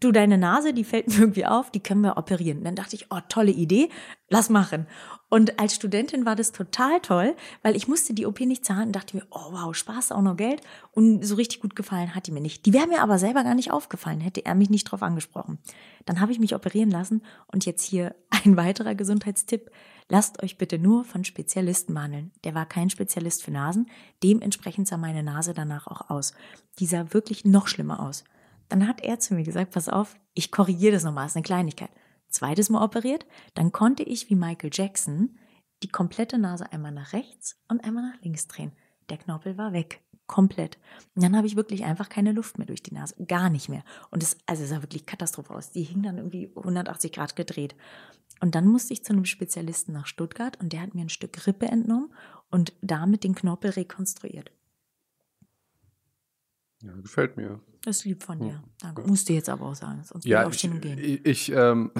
du, 0.00 0.12
deine 0.12 0.38
Nase, 0.38 0.72
die 0.72 0.82
fällt 0.82 1.08
mir 1.08 1.18
irgendwie 1.18 1.46
auf, 1.46 1.70
die 1.70 1.80
können 1.80 2.00
wir 2.00 2.16
operieren. 2.16 2.58
Und 2.58 2.64
dann 2.64 2.74
dachte 2.74 2.96
ich, 2.96 3.06
oh, 3.10 3.20
tolle 3.28 3.52
Idee, 3.52 3.90
lass 4.28 4.50
machen. 4.50 4.86
Und 5.32 5.58
als 5.58 5.74
Studentin 5.74 6.26
war 6.26 6.36
das 6.36 6.52
total 6.52 7.00
toll, 7.00 7.34
weil 7.62 7.74
ich 7.74 7.88
musste 7.88 8.12
die 8.12 8.26
OP 8.26 8.40
nicht 8.40 8.66
zahlen 8.66 8.88
und 8.88 8.92
dachte 8.92 9.16
mir, 9.16 9.26
oh 9.30 9.52
wow, 9.52 9.74
Spaß, 9.74 10.12
auch 10.12 10.20
noch 10.20 10.36
Geld. 10.36 10.60
Und 10.90 11.24
so 11.24 11.36
richtig 11.36 11.60
gut 11.60 11.74
gefallen 11.74 12.14
hat 12.14 12.26
die 12.26 12.32
mir 12.32 12.42
nicht. 12.42 12.66
Die 12.66 12.74
wäre 12.74 12.86
mir 12.86 13.00
aber 13.00 13.18
selber 13.18 13.42
gar 13.42 13.54
nicht 13.54 13.70
aufgefallen, 13.70 14.20
hätte 14.20 14.44
er 14.44 14.54
mich 14.54 14.68
nicht 14.68 14.84
drauf 14.84 15.02
angesprochen. 15.02 15.56
Dann 16.04 16.20
habe 16.20 16.32
ich 16.32 16.38
mich 16.38 16.54
operieren 16.54 16.90
lassen 16.90 17.22
und 17.46 17.64
jetzt 17.64 17.82
hier 17.82 18.14
ein 18.44 18.58
weiterer 18.58 18.94
Gesundheitstipp. 18.94 19.70
Lasst 20.10 20.42
euch 20.42 20.58
bitte 20.58 20.78
nur 20.78 21.02
von 21.02 21.24
Spezialisten 21.24 21.94
behandeln. 21.94 22.30
Der 22.44 22.54
war 22.54 22.66
kein 22.66 22.90
Spezialist 22.90 23.42
für 23.42 23.52
Nasen. 23.52 23.88
Dementsprechend 24.22 24.86
sah 24.86 24.98
meine 24.98 25.22
Nase 25.22 25.54
danach 25.54 25.86
auch 25.86 26.10
aus. 26.10 26.34
Die 26.78 26.84
sah 26.84 27.14
wirklich 27.14 27.46
noch 27.46 27.68
schlimmer 27.68 28.00
aus. 28.00 28.24
Dann 28.68 28.86
hat 28.86 29.00
er 29.00 29.18
zu 29.18 29.32
mir 29.32 29.44
gesagt, 29.44 29.70
pass 29.70 29.88
auf, 29.88 30.14
ich 30.34 30.50
korrigiere 30.50 30.92
das 30.92 31.04
nochmal, 31.04 31.24
ist 31.24 31.36
eine 31.36 31.42
Kleinigkeit. 31.42 31.90
Zweites 32.32 32.70
Mal 32.70 32.82
operiert, 32.82 33.26
dann 33.54 33.72
konnte 33.72 34.02
ich 34.02 34.28
wie 34.30 34.34
Michael 34.34 34.70
Jackson 34.72 35.38
die 35.82 35.88
komplette 35.88 36.38
Nase 36.38 36.72
einmal 36.72 36.92
nach 36.92 37.12
rechts 37.12 37.60
und 37.68 37.84
einmal 37.84 38.10
nach 38.10 38.22
links 38.22 38.48
drehen. 38.48 38.72
Der 39.10 39.18
Knorpel 39.18 39.58
war 39.58 39.72
weg, 39.72 40.00
komplett. 40.26 40.78
Und 41.14 41.22
dann 41.22 41.36
habe 41.36 41.46
ich 41.46 41.56
wirklich 41.56 41.84
einfach 41.84 42.08
keine 42.08 42.32
Luft 42.32 42.58
mehr 42.58 42.66
durch 42.66 42.82
die 42.82 42.94
Nase, 42.94 43.14
gar 43.26 43.50
nicht 43.50 43.68
mehr. 43.68 43.84
Und 44.10 44.22
es, 44.22 44.38
also 44.46 44.64
sah 44.64 44.82
wirklich 44.82 45.06
Katastrophe 45.06 45.52
aus. 45.54 45.70
Die 45.70 45.82
hing 45.82 46.02
dann 46.02 46.18
irgendwie 46.18 46.52
180 46.56 47.12
Grad 47.12 47.36
gedreht. 47.36 47.74
Und 48.40 48.54
dann 48.54 48.66
musste 48.66 48.92
ich 48.92 49.04
zu 49.04 49.12
einem 49.12 49.24
Spezialisten 49.24 49.92
nach 49.92 50.06
Stuttgart 50.06 50.58
und 50.60 50.72
der 50.72 50.80
hat 50.80 50.94
mir 50.94 51.02
ein 51.02 51.10
Stück 51.10 51.46
Rippe 51.46 51.66
entnommen 51.66 52.12
und 52.50 52.72
damit 52.80 53.24
den 53.24 53.34
Knorpel 53.34 53.70
rekonstruiert. 53.70 54.50
Ja, 56.82 56.92
gefällt 57.00 57.36
mir. 57.36 57.60
Das 57.84 57.98
ist 57.98 58.04
lieb 58.04 58.22
von 58.22 58.38
dir. 58.40 58.62
Danke. 58.80 59.02
Musst 59.02 59.28
du 59.28 59.32
jetzt 59.32 59.48
aber 59.48 59.66
auch 59.66 59.74
sagen, 59.74 60.02
sonst 60.04 60.24
Ja, 60.24 60.48
ich 60.48 60.64
ich, 60.64 60.80
gehen. 60.80 60.98
ich, 60.98 61.26
ich 61.26 61.52
ähm, 61.52 61.90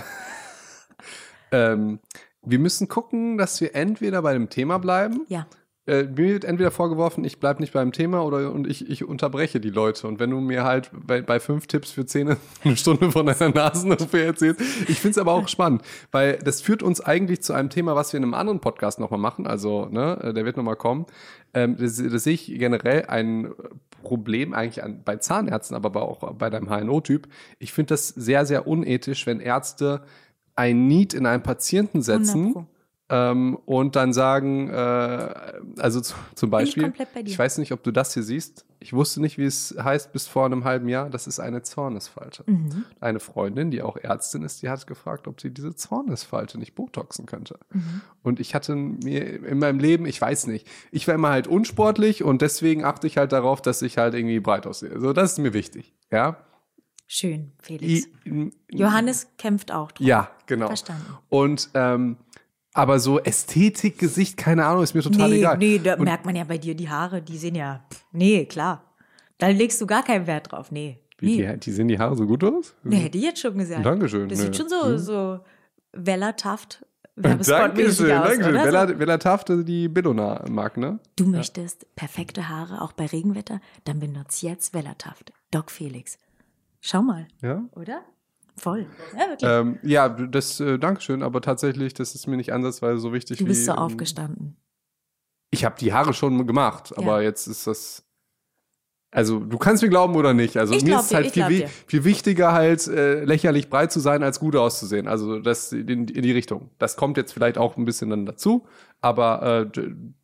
ähm, 1.53 2.01
wir 2.42 2.59
müssen 2.59 2.88
gucken, 2.88 3.38
dass 3.38 3.61
wir 3.61 3.75
entweder 3.75 4.23
bei 4.23 4.33
dem 4.33 4.49
Thema 4.51 4.79
bleiben. 4.79 5.25
Ja, 5.29 5.47
Äh, 5.85 6.05
mir 6.05 6.35
wird 6.35 6.45
entweder 6.45 6.71
vorgeworfen, 6.71 7.25
ich 7.25 7.40
bleibe 7.40 7.61
nicht 7.61 7.73
beim 7.73 7.90
Thema 7.90 8.25
oder 8.25 8.53
und 8.53 8.68
ich, 8.68 8.88
ich 8.88 9.05
unterbreche 9.05 9.59
die 9.59 9.71
Leute. 9.71 10.07
Und 10.07 10.21
wenn 10.21 10.31
du 10.31 10.38
mir 10.40 10.62
halt 10.62 10.90
bei, 10.92 11.23
bei 11.23 11.40
fünf 11.40 11.66
Tipps 11.66 11.90
für 11.90 12.07
Zähne 12.07 12.37
eine 12.64 12.77
Stunde 12.77 13.11
von 13.11 13.27
deiner 13.27 13.49
Nasen-OP 13.49 14.14
erzählst, 14.14 14.61
ich 14.61 15.01
finde 15.01 15.11
es 15.11 15.18
aber 15.18 15.33
auch 15.33 15.49
spannend, 15.49 15.83
weil 16.12 16.38
das 16.38 16.61
führt 16.61 16.85
uns 16.85 17.01
eigentlich 17.01 17.42
zu 17.42 17.53
einem 17.53 17.68
Thema, 17.68 17.97
was 17.97 18.12
wir 18.12 18.18
in 18.18 18.25
einem 18.25 18.35
anderen 18.35 18.61
Podcast 18.61 19.01
nochmal 19.01 19.18
machen. 19.18 19.47
Also, 19.49 19.87
ne, 19.87 20.18
äh, 20.23 20.33
der 20.33 20.45
wird 20.45 20.57
nochmal 20.57 20.77
kommen. 20.77 21.07
Ähm, 21.53 21.77
das, 21.77 21.97
das 21.97 22.23
sehe 22.23 22.35
ich 22.35 22.47
generell 22.47 23.07
ein 23.07 23.53
Problem 24.05 24.55
eigentlich 24.55 24.85
an, 24.85 25.03
bei 25.05 25.16
Zahnärzten, 25.16 25.77
aber 25.77 26.03
auch 26.03 26.33
bei 26.35 26.49
deinem 26.49 26.68
HNO-Typ. 26.68 27.27
Ich 27.59 27.73
finde 27.73 27.95
das 27.95 28.09
sehr, 28.09 28.47
sehr 28.47 28.68
unethisch, 28.68 29.27
wenn 29.27 29.40
Ärzte 29.40 30.03
ein 30.55 30.87
Need 30.87 31.14
in 31.14 31.27
einen 31.27 31.42
Patienten 31.42 32.03
100 32.03 32.05
setzen. 32.05 32.66
Ähm, 33.12 33.59
und 33.66 33.94
dann 33.94 34.14
sagen, 34.14 34.70
äh, 34.70 35.35
also 35.77 36.01
zu, 36.01 36.14
zum 36.35 36.48
ich 36.48 36.51
Beispiel, 36.51 36.92
dir. 36.92 37.07
ich 37.27 37.38
weiß 37.38 37.59
nicht, 37.59 37.72
ob 37.72 37.83
du 37.83 37.90
das 37.90 38.14
hier 38.14 38.22
siehst. 38.22 38.64
Ich 38.81 38.94
wusste 38.94 39.20
nicht, 39.20 39.37
wie 39.37 39.44
es 39.44 39.77
heißt 39.79 40.14
bis 40.14 40.27
vor 40.27 40.46
einem 40.46 40.64
halben 40.64 40.88
Jahr. 40.88 41.11
Das 41.11 41.27
ist 41.27 41.38
eine 41.38 41.61
Zornesfalte. 41.61 42.42
Mhm. 42.46 42.87
Eine 43.01 43.20
Freundin, 43.20 43.70
die 43.70 43.83
auch 43.83 43.98
Ärztin 43.98 44.42
ist, 44.42 44.62
die 44.62 44.70
hat 44.70 44.87
gefragt, 44.87 45.29
ob 45.29 45.42
sie 45.42 45.51
diese 45.51 45.77
Zornesfalte 45.77 46.59
nicht 46.59 46.75
botoxen 46.75 47.27
könnte. 47.27 47.59
Mhm. 47.70 48.01
Und 48.22 48.40
ich 48.40 48.55
hatte 48.55 48.75
mir 48.75 49.44
in 49.46 49.59
meinem 49.59 49.79
Leben, 49.79 50.07
ich 50.07 50.18
weiß 50.18 50.46
nicht, 50.46 50.66
ich 50.90 51.07
war 51.07 51.14
immer 51.14 51.31
halt 51.31 51.46
unsportlich 51.46 52.25
und 52.25 52.40
deswegen 52.40 52.83
achte 52.83 53.07
ich 53.07 53.18
halt 53.18 53.33
darauf, 53.33 53.61
dass 53.61 53.83
ich 53.83 53.98
halt 53.98 54.14
irgendwie 54.14 54.40
breit 54.40 54.66
aussehe. 54.66 54.98
So, 54.98 55.12
das 55.12 55.33
ist 55.33 55.38
mir 55.38 55.53
wichtig. 55.53 55.94
Ja. 56.11 56.38
Schön, 57.07 57.53
Felix. 57.61 58.09
I, 58.25 58.51
Johannes 58.70 59.29
kämpft 59.37 59.70
auch 59.70 59.92
drauf. 59.92 60.07
Ja, 60.07 60.31
genau. 60.46 60.68
Verstanden. 60.68 61.05
Und 61.29 61.68
ähm, 61.75 62.16
aber 62.74 62.98
so 62.98 63.18
Ästhetik, 63.20 63.98
Gesicht, 63.98 64.37
keine 64.37 64.64
Ahnung, 64.66 64.82
ist 64.82 64.94
mir 64.94 65.02
total 65.02 65.28
nee, 65.30 65.38
egal. 65.38 65.58
nee, 65.58 65.78
da 65.78 65.94
Und- 65.94 66.04
merkt 66.04 66.24
man 66.26 66.35
ja 66.37 66.44
bei 66.44 66.58
dir, 66.58 66.74
die 66.74 66.88
Haare, 66.88 67.22
die 67.22 67.37
sehen 67.38 67.54
ja, 67.54 67.85
pff, 67.92 68.04
nee, 68.12 68.44
klar. 68.46 68.85
Da 69.38 69.48
legst 69.48 69.80
du 69.80 69.87
gar 69.87 70.02
keinen 70.04 70.26
Wert 70.26 70.52
drauf, 70.52 70.70
nee. 70.70 70.98
Wie, 71.18 71.38
nee. 71.38 71.52
die, 71.54 71.61
die 71.61 71.72
sehen 71.72 71.88
die 71.88 71.98
Haare 71.98 72.16
so 72.16 72.26
gut 72.26 72.42
aus? 72.44 72.74
Nee, 72.82 72.96
hätte 72.96 73.18
ich 73.18 73.24
jetzt 73.24 73.40
schon 73.40 73.56
gesagt. 73.58 73.85
Dankeschön. 73.85 74.28
Das 74.28 74.38
nee. 74.38 74.44
sieht 74.46 74.56
schon 74.56 74.68
so, 74.68 74.85
Hm. 74.87 74.98
so 74.98 75.40
Weller 75.92 76.35
Taft 76.37 76.85
Dankeschön, 77.14 77.54
Werbespotmäßig 77.56 78.12
aus, 78.14 78.28
Dankeschön. 78.28 78.54
oder? 78.54 78.64
Bella, 78.64 78.88
So. 78.88 78.94
Bella 78.94 79.18
Tafte, 79.18 79.64
die 79.64 79.88
Billona 79.88 80.44
mag, 80.48 80.76
ne? 80.78 80.98
Du 81.16 81.26
möchtest 81.26 81.94
perfekte 81.94 82.48
Haare 82.48 82.80
auch 82.80 82.92
bei 82.92 83.04
Regenwetter? 83.06 83.61
Dann 83.85 84.00
benutzt 84.00 84.42
jetzt 84.42 84.72
Wellertaft. 84.72 85.32
Doc 85.50 85.70
Felix. 85.70 86.16
Schau 86.80 87.02
mal, 87.02 87.28
Ja. 87.42 87.62
oder? 87.76 88.02
Voll. 88.62 88.87
Ja, 89.18 89.29
wirklich. 89.29 89.51
Ähm, 89.51 89.79
ja, 89.83 90.09
das, 90.09 90.61
äh, 90.61 90.79
Dankeschön, 90.79 91.25
aber 91.25 91.40
tatsächlich, 91.40 91.94
das 91.94 92.14
ist 92.14 92.29
mir 92.29 92.37
nicht 92.37 92.53
ansatzweise 92.53 92.98
so 93.01 93.12
wichtig 93.12 93.38
du 93.38 93.44
bist 93.44 93.62
wie. 93.62 93.64
so 93.66 93.72
ähm, 93.72 93.79
aufgestanden. 93.79 94.57
Ich 95.51 95.64
habe 95.64 95.75
die 95.81 95.92
Haare 95.92 96.14
schon 96.14 96.46
gemacht, 96.46 96.96
aber 96.96 97.18
Ja. 97.20 97.22
jetzt 97.29 97.48
ist 97.48 97.66
das. 97.66 98.05
Also, 99.14 99.40
du 99.40 99.59
kannst 99.59 99.83
mir 99.83 99.90
glauben 99.90 100.14
oder 100.14 100.33
nicht. 100.33 100.57
Also, 100.57 100.75
Ich 100.75 100.85
mir 100.85 100.94
ist 100.96 101.03
es 101.03 101.09
dir, 101.09 101.16
halt 101.16 101.33
viel, 101.33 101.66
viel 101.87 102.05
wichtiger, 102.05 102.53
halt 102.53 102.87
äh, 102.87 103.25
lächerlich 103.25 103.68
breit 103.68 103.92
zu 103.92 103.98
sein, 104.01 104.22
als 104.22 104.38
gut 104.40 104.55
auszusehen. 104.57 105.07
Also, 105.09 105.40
das 105.40 105.72
in, 105.72 106.07
in 106.09 106.22
die 106.22 106.33
Richtung. 106.33 106.70
Das 106.79 106.96
kommt 106.96 107.16
jetzt 107.18 107.33
vielleicht 107.33 107.59
auch 107.59 107.77
ein 107.77 107.85
bisschen 107.85 108.09
dann 108.11 108.25
dazu, 108.25 108.64
aber 109.03 109.66
äh, 109.75 109.81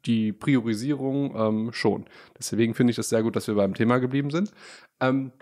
die 0.06 0.32
Priorisierung 0.32 1.34
ähm, 1.36 1.72
schon. 1.72 2.06
Deswegen 2.38 2.72
finde 2.72 2.92
ich 2.92 2.96
das 2.96 3.08
sehr 3.10 3.22
gut, 3.24 3.34
dass 3.36 3.48
wir 3.48 3.56
beim 3.56 3.74
Thema 3.74 3.98
geblieben 3.98 4.30
sind. 4.30 4.52
Ähm, 5.00 5.32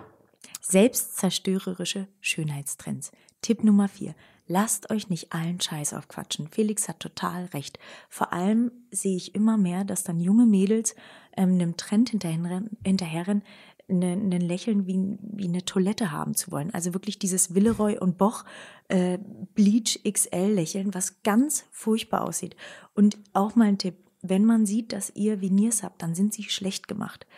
Selbstzerstörerische 0.68 2.08
Schönheitstrends. 2.20 3.12
Tipp 3.40 3.62
Nummer 3.62 3.86
vier. 3.86 4.16
Lasst 4.48 4.90
euch 4.90 5.08
nicht 5.08 5.32
allen 5.32 5.60
Scheiß 5.60 5.94
aufquatschen. 5.94 6.48
Felix 6.48 6.88
hat 6.88 6.98
total 6.98 7.44
recht. 7.46 7.78
Vor 8.08 8.32
allem 8.32 8.72
sehe 8.90 9.16
ich 9.16 9.36
immer 9.36 9.56
mehr, 9.58 9.84
dass 9.84 10.02
dann 10.02 10.18
junge 10.18 10.44
Mädels 10.44 10.96
ähm, 11.36 11.52
einem 11.52 11.76
Trend 11.76 12.10
hinterherrennen, 12.10 12.76
hinterherrennen 12.84 13.44
eine, 13.88 14.14
ein 14.14 14.40
Lächeln 14.40 14.88
wie, 14.88 15.16
wie 15.20 15.46
eine 15.46 15.64
Toilette 15.64 16.10
haben 16.10 16.34
zu 16.34 16.50
wollen. 16.50 16.74
Also 16.74 16.94
wirklich 16.94 17.20
dieses 17.20 17.54
Villeroy 17.54 17.98
und 17.98 18.18
Boch 18.18 18.44
äh, 18.88 19.18
Bleach 19.54 20.00
XL 20.02 20.52
Lächeln, 20.52 20.94
was 20.94 21.22
ganz 21.22 21.64
furchtbar 21.70 22.22
aussieht. 22.22 22.56
Und 22.92 23.18
auch 23.34 23.54
mal 23.54 23.68
ein 23.68 23.78
Tipp, 23.78 23.94
wenn 24.20 24.44
man 24.44 24.66
sieht, 24.66 24.92
dass 24.92 25.12
ihr 25.14 25.40
Veneers 25.40 25.84
habt, 25.84 26.02
dann 26.02 26.16
sind 26.16 26.34
sie 26.34 26.42
schlecht 26.42 26.88
gemacht. 26.88 27.28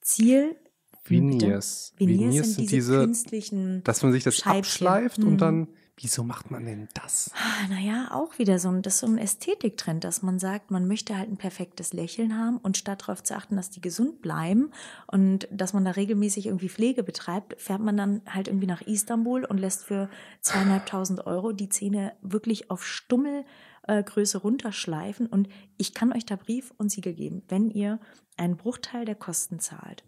Ziel 0.00 0.56
Veneers. 1.04 1.92
Veneers, 1.98 2.54
sind 2.54 2.70
diese, 2.70 3.00
künstlichen. 3.00 3.82
dass 3.84 4.02
man 4.02 4.12
sich 4.12 4.24
das 4.24 4.36
Scheibchen. 4.36 4.58
abschleift 4.58 5.18
Hm. 5.18 5.28
und 5.28 5.38
dann. 5.38 5.68
Wieso 5.96 6.24
macht 6.24 6.50
man 6.50 6.64
denn 6.64 6.88
das? 6.94 7.30
Ah, 7.36 7.68
Naja, 7.68 8.08
auch 8.10 8.36
wieder 8.40 8.58
so 8.58 8.68
ein, 8.68 8.82
das 8.82 8.98
so 8.98 9.06
ein 9.06 9.16
Ästhetiktrend, 9.16 10.02
dass 10.02 10.22
man 10.22 10.40
sagt, 10.40 10.72
man 10.72 10.88
möchte 10.88 11.16
halt 11.16 11.30
ein 11.30 11.36
perfektes 11.36 11.92
Lächeln 11.92 12.36
haben 12.36 12.56
und 12.56 12.76
statt 12.76 13.02
darauf 13.02 13.22
zu 13.22 13.36
achten, 13.36 13.54
dass 13.54 13.70
die 13.70 13.80
gesund 13.80 14.20
bleiben 14.20 14.72
und 15.06 15.46
dass 15.52 15.72
man 15.72 15.84
da 15.84 15.92
regelmäßig 15.92 16.46
irgendwie 16.46 16.68
Pflege 16.68 17.04
betreibt, 17.04 17.60
fährt 17.62 17.80
man 17.80 17.96
dann 17.96 18.22
halt 18.26 18.48
irgendwie 18.48 18.66
nach 18.66 18.80
Istanbul 18.82 19.44
und 19.44 19.58
lässt 19.58 19.84
für 19.84 20.10
zweieinhalbtausend 20.40 21.26
Euro 21.28 21.52
die 21.52 21.68
Zähne 21.68 22.12
wirklich 22.22 22.72
auf 22.72 22.84
Stummelgröße 22.84 23.46
äh, 23.86 24.02
Größe 24.02 24.38
runterschleifen. 24.38 25.26
Und 25.26 25.48
ich 25.76 25.94
kann 25.94 26.12
euch 26.12 26.26
da 26.26 26.34
Brief 26.34 26.72
und 26.76 26.90
Siegel 26.90 27.14
geben, 27.14 27.42
wenn 27.48 27.70
ihr 27.70 28.00
einen 28.36 28.56
Bruchteil 28.56 29.04
der 29.04 29.14
Kosten 29.14 29.60
zahlt, 29.60 30.02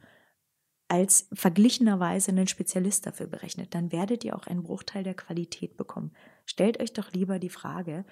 als 0.89 1.29
verglichenerweise 1.33 2.31
einen 2.31 2.47
Spezialist 2.47 3.07
dafür 3.07 3.27
berechnet, 3.27 3.75
dann 3.75 3.93
werdet 3.93 4.25
ihr 4.25 4.37
auch 4.37 4.47
einen 4.47 4.63
Bruchteil 4.63 5.03
der 5.03 5.15
Qualität 5.15 5.77
bekommen. 5.77 6.13
Stellt 6.45 6.81
euch 6.81 6.93
doch 6.93 7.13
lieber 7.13 7.39
die 7.39 7.51
Frage, 7.51 8.05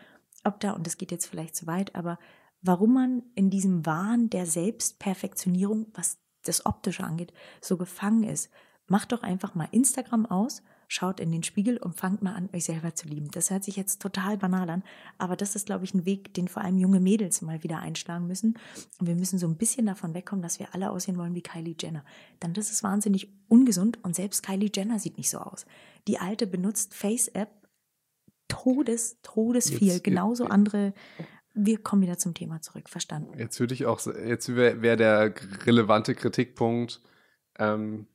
ob 0.43 0.61
da, 0.61 0.73
und 0.73 0.87
das 0.87 0.99
geht 0.99 1.13
jetzt 1.13 1.27
vielleicht 1.27 1.55
zu 1.55 1.67
weit, 1.67 1.95
aber 1.95 2.19
warum 2.63 2.95
man 2.95 3.23
in 3.35 3.51
diesem 3.51 3.87
Wahn 3.87 4.29
der 4.29 4.47
Selbstperfektionierung, 4.47 5.87
was 5.95 6.19
das 6.47 6.67
Optische 6.67 7.05
angeht, 7.05 7.33
so 7.61 7.77
gefangen 7.77 8.25
ist. 8.25 8.51
Macht 8.87 9.13
doch 9.13 9.23
einfach 9.23 9.55
mal 9.55 9.69
Instagram 9.73 10.27
aus, 10.27 10.63
schaut 10.89 11.21
in 11.21 11.31
den 11.33 11.43
Spiegel 11.43 11.77
und 11.79 11.97
fangt 11.97 12.23
mal 12.23 12.35
an, 12.35 12.49
euch 12.53 12.65
selber 12.65 12.95
zu 12.95 13.09
lieben. 13.09 13.31
Das 13.31 13.51
hört 13.51 13.65
sich 13.65 13.77
jetzt 13.77 14.01
total 14.03 14.37
banal 14.37 14.69
an, 14.71 14.83
aber 15.19 15.37
das 15.37 15.57
ist, 15.57 15.67
glaube 15.67 15.85
ich, 15.85 15.95
ein 15.95 16.05
Weg, 16.07 16.35
den 16.35 16.49
vor 16.49 16.63
allem 16.63 16.79
junge 16.79 17.01
Mädels 17.01 17.43
mal 17.43 17.63
wieder 17.63 17.79
einschlagen 17.79 18.27
müssen. 18.27 18.59
Und 18.99 19.07
wir 19.07 19.15
müssen 19.17 19.39
so 19.39 19.47
ein 19.47 19.57
bisschen 19.57 19.87
davon 19.87 20.15
wegkommen, 20.15 20.43
dass 20.43 20.59
wir 20.59 20.75
alle 20.75 20.91
aussehen 20.91 21.17
wollen 21.19 21.35
wie 21.35 21.43
Kylie 21.43 21.77
Jenner. 21.81 22.05
Dann 22.41 22.55
das 22.55 22.71
ist 22.71 22.83
wahnsinnig 22.83 23.33
ungesund 23.49 23.99
und 24.03 24.15
selbst 24.15 24.45
Kylie 24.45 24.71
Jenner 24.75 24.99
sieht 24.99 25.17
nicht 25.19 25.31
so 25.31 25.39
aus. 25.39 25.67
Die 26.09 26.19
alte 26.19 26.47
benutzt 26.47 26.95
Face-App 26.95 27.51
Todes, 28.49 29.19
Todes 29.23 29.71
Jetzt- 29.71 29.79
viel. 29.79 30.01
Genauso 30.01 30.45
jetzt- 30.45 30.53
andere. 30.53 30.95
Wir 31.55 31.79
kommen 31.79 32.03
wieder 32.03 32.19
zum 32.19 32.35
Thema 32.35 32.61
zurück. 32.61 32.89
Verstanden. 32.89 33.39
Jetzt 33.39 33.59
würde 33.61 33.75
ich 33.75 33.87
auch, 33.87 34.05
jetzt 34.07 34.55
wäre 34.55 34.83
wär 34.83 34.97
der 34.97 35.35
relevante 35.67 36.15
Kritikpunkt, 36.15 37.01
ähm, 37.59 38.07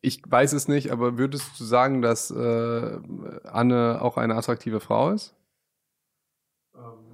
ich 0.00 0.22
weiß 0.26 0.52
es 0.52 0.68
nicht, 0.68 0.90
aber 0.92 1.18
würdest 1.18 1.58
du 1.58 1.64
sagen, 1.64 2.02
dass 2.02 2.30
äh, 2.30 2.98
Anne 3.44 3.98
auch 4.00 4.16
eine 4.16 4.36
attraktive 4.36 4.80
Frau 4.80 5.10
ist? 5.10 5.34
Ähm. 6.74 7.13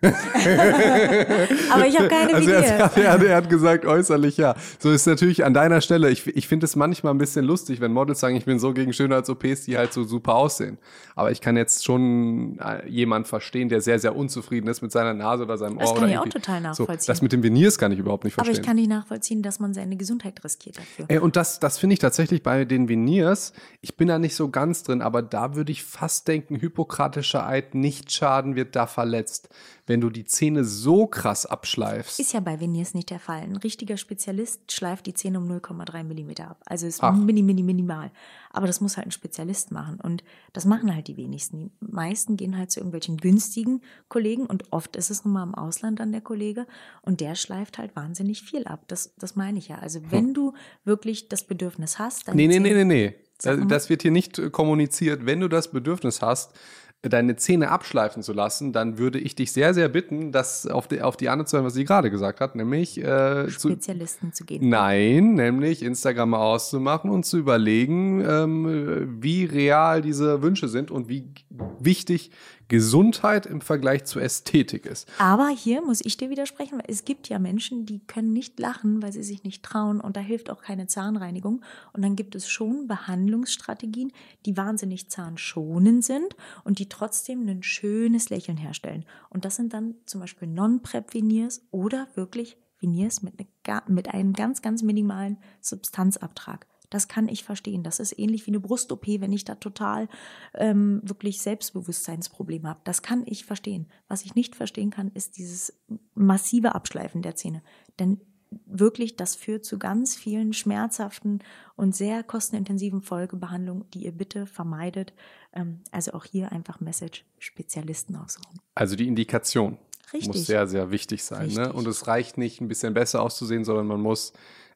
Aber 1.70 1.86
ich 1.86 1.98
habe 1.98 2.08
keine 2.08 2.34
Also 2.34 2.48
wie 2.48 2.52
er, 2.52 2.90
er, 2.96 3.22
er 3.26 3.36
hat 3.36 3.48
gesagt, 3.48 3.84
äußerlich 3.84 4.36
ja. 4.36 4.54
So 4.78 4.90
ist 4.90 5.06
natürlich 5.06 5.44
an 5.44 5.54
deiner 5.54 5.80
Stelle, 5.80 6.10
ich, 6.10 6.26
ich 6.26 6.46
finde 6.48 6.66
es 6.66 6.76
manchmal 6.76 7.14
ein 7.14 7.18
bisschen 7.18 7.44
lustig, 7.44 7.80
wenn 7.80 7.92
Models 7.92 8.20
sagen, 8.20 8.36
ich 8.36 8.44
bin 8.44 8.58
so 8.58 8.72
gegen 8.72 8.92
Schönheits-OPs, 8.92 9.64
die 9.64 9.76
halt 9.76 9.92
so 9.92 10.04
super 10.04 10.34
aussehen. 10.36 10.78
Aber 11.16 11.30
ich 11.32 11.40
kann 11.40 11.56
jetzt 11.56 11.84
schon 11.84 12.58
äh, 12.60 12.88
jemand 12.88 13.26
verstehen, 13.26 13.68
der 13.68 13.80
sehr, 13.80 13.98
sehr 13.98 14.14
unzufrieden 14.14 14.68
ist 14.68 14.82
mit 14.82 14.92
seiner 14.92 15.14
Nase 15.14 15.42
oder 15.44 15.58
seinem 15.58 15.76
Ohr. 15.78 15.80
Das 15.80 15.90
kann 15.94 15.98
oder 16.04 16.08
ich 16.12 16.18
auch 16.18 16.22
irgendwie- 16.26 16.38
total 16.38 16.60
So, 16.74 16.82
nachvollziehen. 16.84 17.06
das 17.08 17.22
mit 17.22 17.32
dem 17.32 17.42
Veneers 17.42 17.78
kann 17.78 17.92
ich 17.92 17.98
überhaupt 17.98 18.24
nicht 18.24 18.34
Aber 18.38 18.44
verstehen. 18.44 18.62
ich 18.62 18.66
kann 18.66 18.76
nicht 18.76 18.88
nachvollziehen, 18.90 19.42
dass 19.42 19.58
man 19.58 19.74
seine 19.74 19.96
Gesundheit 19.96 20.42
riskiert 20.44 20.78
dafür. 20.78 21.06
Ey, 21.08 21.18
und 21.18 21.36
das, 21.36 21.58
das 21.60 21.78
finde 21.78 21.94
ich 21.94 21.98
tatsächlich 21.98 22.42
bei 22.42 22.64
den 22.64 22.88
Veneers, 22.88 23.52
ich 23.80 23.96
bin 23.96 24.08
da 24.08 24.18
nicht 24.18 24.36
so 24.36 24.48
ganz 24.48 24.82
drin, 24.84 25.02
aber 25.02 25.22
da 25.22 25.56
würde 25.56 25.72
ich 25.72 25.82
fast 25.84 26.28
denken, 26.28 26.56
hypokratischer 26.60 27.46
Eid, 27.46 27.74
nicht 27.74 28.12
schaden 28.12 28.54
wird 28.56 28.76
da 28.76 28.86
verletzt. 28.86 29.48
Wenn 29.88 30.00
du 30.00 30.10
die 30.10 30.24
Zähne 30.24 30.64
so 30.64 31.06
krass 31.06 31.46
abschleifst. 31.46 32.20
Ist 32.20 32.32
ja 32.32 32.40
bei 32.40 32.60
Veneers 32.60 32.94
nicht 32.94 33.10
der 33.10 33.18
Fall. 33.18 33.40
Ein 33.40 33.56
richtiger 33.56 33.96
Spezialist 33.96 34.70
schleift 34.70 35.06
die 35.06 35.14
Zähne 35.14 35.38
um 35.38 35.50
0,3 35.50 36.04
Millimeter 36.04 36.50
ab. 36.50 36.62
Also 36.66 36.86
ist 36.86 37.02
Ach. 37.02 37.16
mini, 37.16 37.42
mini, 37.42 37.62
minimal. 37.62 38.10
Aber 38.50 38.66
das 38.66 38.80
muss 38.80 38.96
halt 38.96 39.06
ein 39.06 39.12
Spezialist 39.12 39.72
machen. 39.72 39.98
Und 40.00 40.22
das 40.52 40.64
machen 40.64 40.94
halt 40.94 41.08
die 41.08 41.16
wenigsten. 41.16 41.70
Die 41.80 41.86
meisten 41.90 42.36
gehen 42.36 42.56
halt 42.56 42.70
zu 42.70 42.80
irgendwelchen 42.80 43.16
günstigen 43.16 43.80
Kollegen 44.08 44.46
und 44.46 44.72
oft 44.72 44.96
ist 44.96 45.10
es 45.10 45.24
nun 45.24 45.34
mal 45.34 45.42
im 45.42 45.54
Ausland 45.54 46.00
dann 46.00 46.12
der 46.12 46.20
Kollege 46.20 46.66
und 47.02 47.20
der 47.20 47.34
schleift 47.34 47.78
halt 47.78 47.96
wahnsinnig 47.96 48.42
viel 48.42 48.64
ab. 48.64 48.84
Das, 48.88 49.14
das 49.16 49.36
meine 49.36 49.58
ich 49.58 49.68
ja. 49.68 49.78
Also 49.78 50.00
wenn 50.10 50.34
du 50.34 50.52
wirklich 50.84 51.28
das 51.28 51.44
Bedürfnis 51.44 51.98
hast, 51.98 52.28
dann. 52.28 52.36
Nee, 52.36 52.46
nee, 52.46 52.58
nee, 52.58 52.74
nee, 52.74 52.84
nee. 52.84 53.14
Das 53.40 53.88
wird 53.88 54.02
hier 54.02 54.10
nicht 54.10 54.38
äh, 54.38 54.50
kommuniziert. 54.50 55.24
Wenn 55.24 55.40
du 55.40 55.48
das 55.48 55.70
Bedürfnis 55.70 56.22
hast, 56.22 56.52
deine 57.02 57.36
Zähne 57.36 57.70
abschleifen 57.70 58.22
zu 58.22 58.32
lassen, 58.32 58.72
dann 58.72 58.98
würde 58.98 59.20
ich 59.20 59.36
dich 59.36 59.52
sehr, 59.52 59.72
sehr 59.72 59.88
bitten, 59.88 60.32
das 60.32 60.66
auf 60.66 60.88
die, 60.88 61.00
auf 61.00 61.16
die 61.16 61.28
Anne 61.28 61.44
zu 61.44 61.56
hören, 61.56 61.66
was 61.66 61.74
sie 61.74 61.84
gerade 61.84 62.10
gesagt 62.10 62.40
hat, 62.40 62.56
nämlich 62.56 62.98
äh, 62.98 63.46
zu, 63.46 63.70
Spezialisten 63.70 64.32
zu 64.32 64.44
gehen. 64.44 64.68
Nein, 64.68 65.34
nämlich 65.34 65.82
Instagram 65.82 66.34
auszumachen 66.34 67.10
und 67.10 67.24
zu 67.24 67.38
überlegen, 67.38 68.24
ähm, 68.28 69.18
wie 69.22 69.44
real 69.44 70.02
diese 70.02 70.42
Wünsche 70.42 70.66
sind 70.66 70.90
und 70.90 71.08
wie 71.08 71.30
wichtig 71.78 72.32
Gesundheit 72.68 73.46
im 73.46 73.60
Vergleich 73.60 74.04
zur 74.04 74.22
Ästhetik 74.22 74.86
ist. 74.86 75.08
Aber 75.18 75.48
hier 75.48 75.82
muss 75.82 76.00
ich 76.04 76.16
dir 76.16 76.30
widersprechen, 76.30 76.78
weil 76.78 76.84
es 76.88 77.04
gibt 77.04 77.28
ja 77.28 77.38
Menschen, 77.38 77.86
die 77.86 78.00
können 78.00 78.32
nicht 78.32 78.60
lachen, 78.60 79.02
weil 79.02 79.12
sie 79.12 79.22
sich 79.22 79.42
nicht 79.42 79.62
trauen 79.62 80.00
und 80.00 80.16
da 80.16 80.20
hilft 80.20 80.50
auch 80.50 80.60
keine 80.62 80.86
Zahnreinigung. 80.86 81.62
Und 81.92 82.02
dann 82.02 82.14
gibt 82.14 82.34
es 82.34 82.48
schon 82.48 82.86
Behandlungsstrategien, 82.86 84.12
die 84.46 84.56
wahnsinnig 84.56 85.08
zahnschonend 85.10 86.04
sind 86.04 86.36
und 86.64 86.78
die 86.78 86.88
trotzdem 86.88 87.46
ein 87.48 87.62
schönes 87.62 88.30
Lächeln 88.30 88.58
herstellen. 88.58 89.04
Und 89.30 89.44
das 89.44 89.56
sind 89.56 89.72
dann 89.72 89.94
zum 90.06 90.20
Beispiel 90.20 90.48
Non-Prep-Veneers 90.48 91.62
oder 91.70 92.08
wirklich 92.14 92.56
Veneers 92.80 93.22
mit, 93.22 93.38
ne, 93.38 93.46
ga- 93.64 93.82
mit 93.88 94.08
einem 94.14 94.34
ganz, 94.34 94.62
ganz 94.62 94.82
minimalen 94.82 95.38
Substanzabtrag. 95.60 96.66
Das 96.90 97.08
kann 97.08 97.28
ich 97.28 97.44
verstehen. 97.44 97.82
Das 97.82 98.00
ist 98.00 98.18
ähnlich 98.18 98.46
wie 98.46 98.50
eine 98.50 98.60
Brust-OP, 98.60 99.06
wenn 99.06 99.32
ich 99.32 99.44
da 99.44 99.54
total 99.56 100.08
ähm, 100.54 101.00
wirklich 101.04 101.40
Selbstbewusstseinsprobleme 101.40 102.68
habe. 102.68 102.80
Das 102.84 103.02
kann 103.02 103.24
ich 103.26 103.44
verstehen. 103.44 103.86
Was 104.08 104.24
ich 104.24 104.34
nicht 104.34 104.56
verstehen 104.56 104.90
kann, 104.90 105.10
ist 105.12 105.36
dieses 105.36 105.78
massive 106.14 106.74
Abschleifen 106.74 107.22
der 107.22 107.36
Zähne. 107.36 107.62
Denn 107.98 108.20
wirklich, 108.66 109.16
das 109.16 109.34
führt 109.34 109.64
zu 109.64 109.78
ganz 109.78 110.16
vielen 110.16 110.52
schmerzhaften 110.52 111.40
und 111.76 111.94
sehr 111.94 112.22
kostenintensiven 112.22 113.02
Folgebehandlungen, 113.02 113.84
die 113.92 114.04
ihr 114.04 114.12
bitte 114.12 114.46
vermeidet. 114.46 115.12
Ähm, 115.52 115.80
also 115.90 116.12
auch 116.12 116.24
hier 116.24 116.52
einfach 116.52 116.80
Message 116.80 117.24
Spezialisten 117.38 118.16
aussuchen. 118.16 118.60
Also 118.74 118.96
die 118.96 119.06
Indikation 119.06 119.78
Richtig. 120.12 120.28
muss 120.28 120.46
sehr, 120.46 120.66
sehr 120.66 120.90
wichtig 120.90 121.24
sein. 121.24 121.50
Ne? 121.50 121.72
Und 121.72 121.86
es 121.86 122.06
reicht 122.06 122.38
nicht, 122.38 122.60
ein 122.60 122.68
bisschen 122.68 122.94
besser 122.94 123.22
auszusehen, 123.22 123.64
sondern 123.64 123.86
man 123.86 124.00
muss 124.00 124.32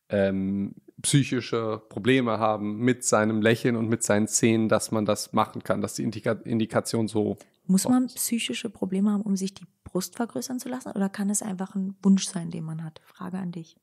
ähm, 0.09 0.75
psychische 1.01 1.81
Probleme 1.89 2.39
haben 2.39 2.79
mit 2.79 3.05
seinem 3.05 3.41
Lächeln 3.43 3.77
und 3.77 3.89
mit 3.89 4.03
seinen 4.03 4.29
Zähnen, 4.29 4.69
dass 4.69 4.91
man 4.91 5.05
das 5.05 5.33
machen 5.33 5.63
kann, 5.63 5.81
dass 5.81 5.95
die 5.95 6.03
Indika 6.03 6.33
Indikation 6.33 7.09
so. 7.09 7.37
Muss 7.67 7.89
man 7.89 8.07
psychische 8.09 8.69
Probleme 8.71 9.11
haben, 9.11 9.23
um 9.23 9.37
sich 9.37 9.55
die 9.55 9.65
Brust 9.85 10.17
vergrößern 10.17 10.59
zu 10.59 10.69
lassen? 10.69 10.91
Oder 10.93 11.09
kann 11.09 11.31
es 11.31 11.43
einfach 11.43 11.75
ein 11.75 11.97
Wunsch 12.03 12.27
sein, 12.27 12.51
den 12.51 12.65
man 12.65 12.85
hat? 12.85 13.01
Frage 13.05 13.39
an 13.39 13.53
dich. 13.53 13.77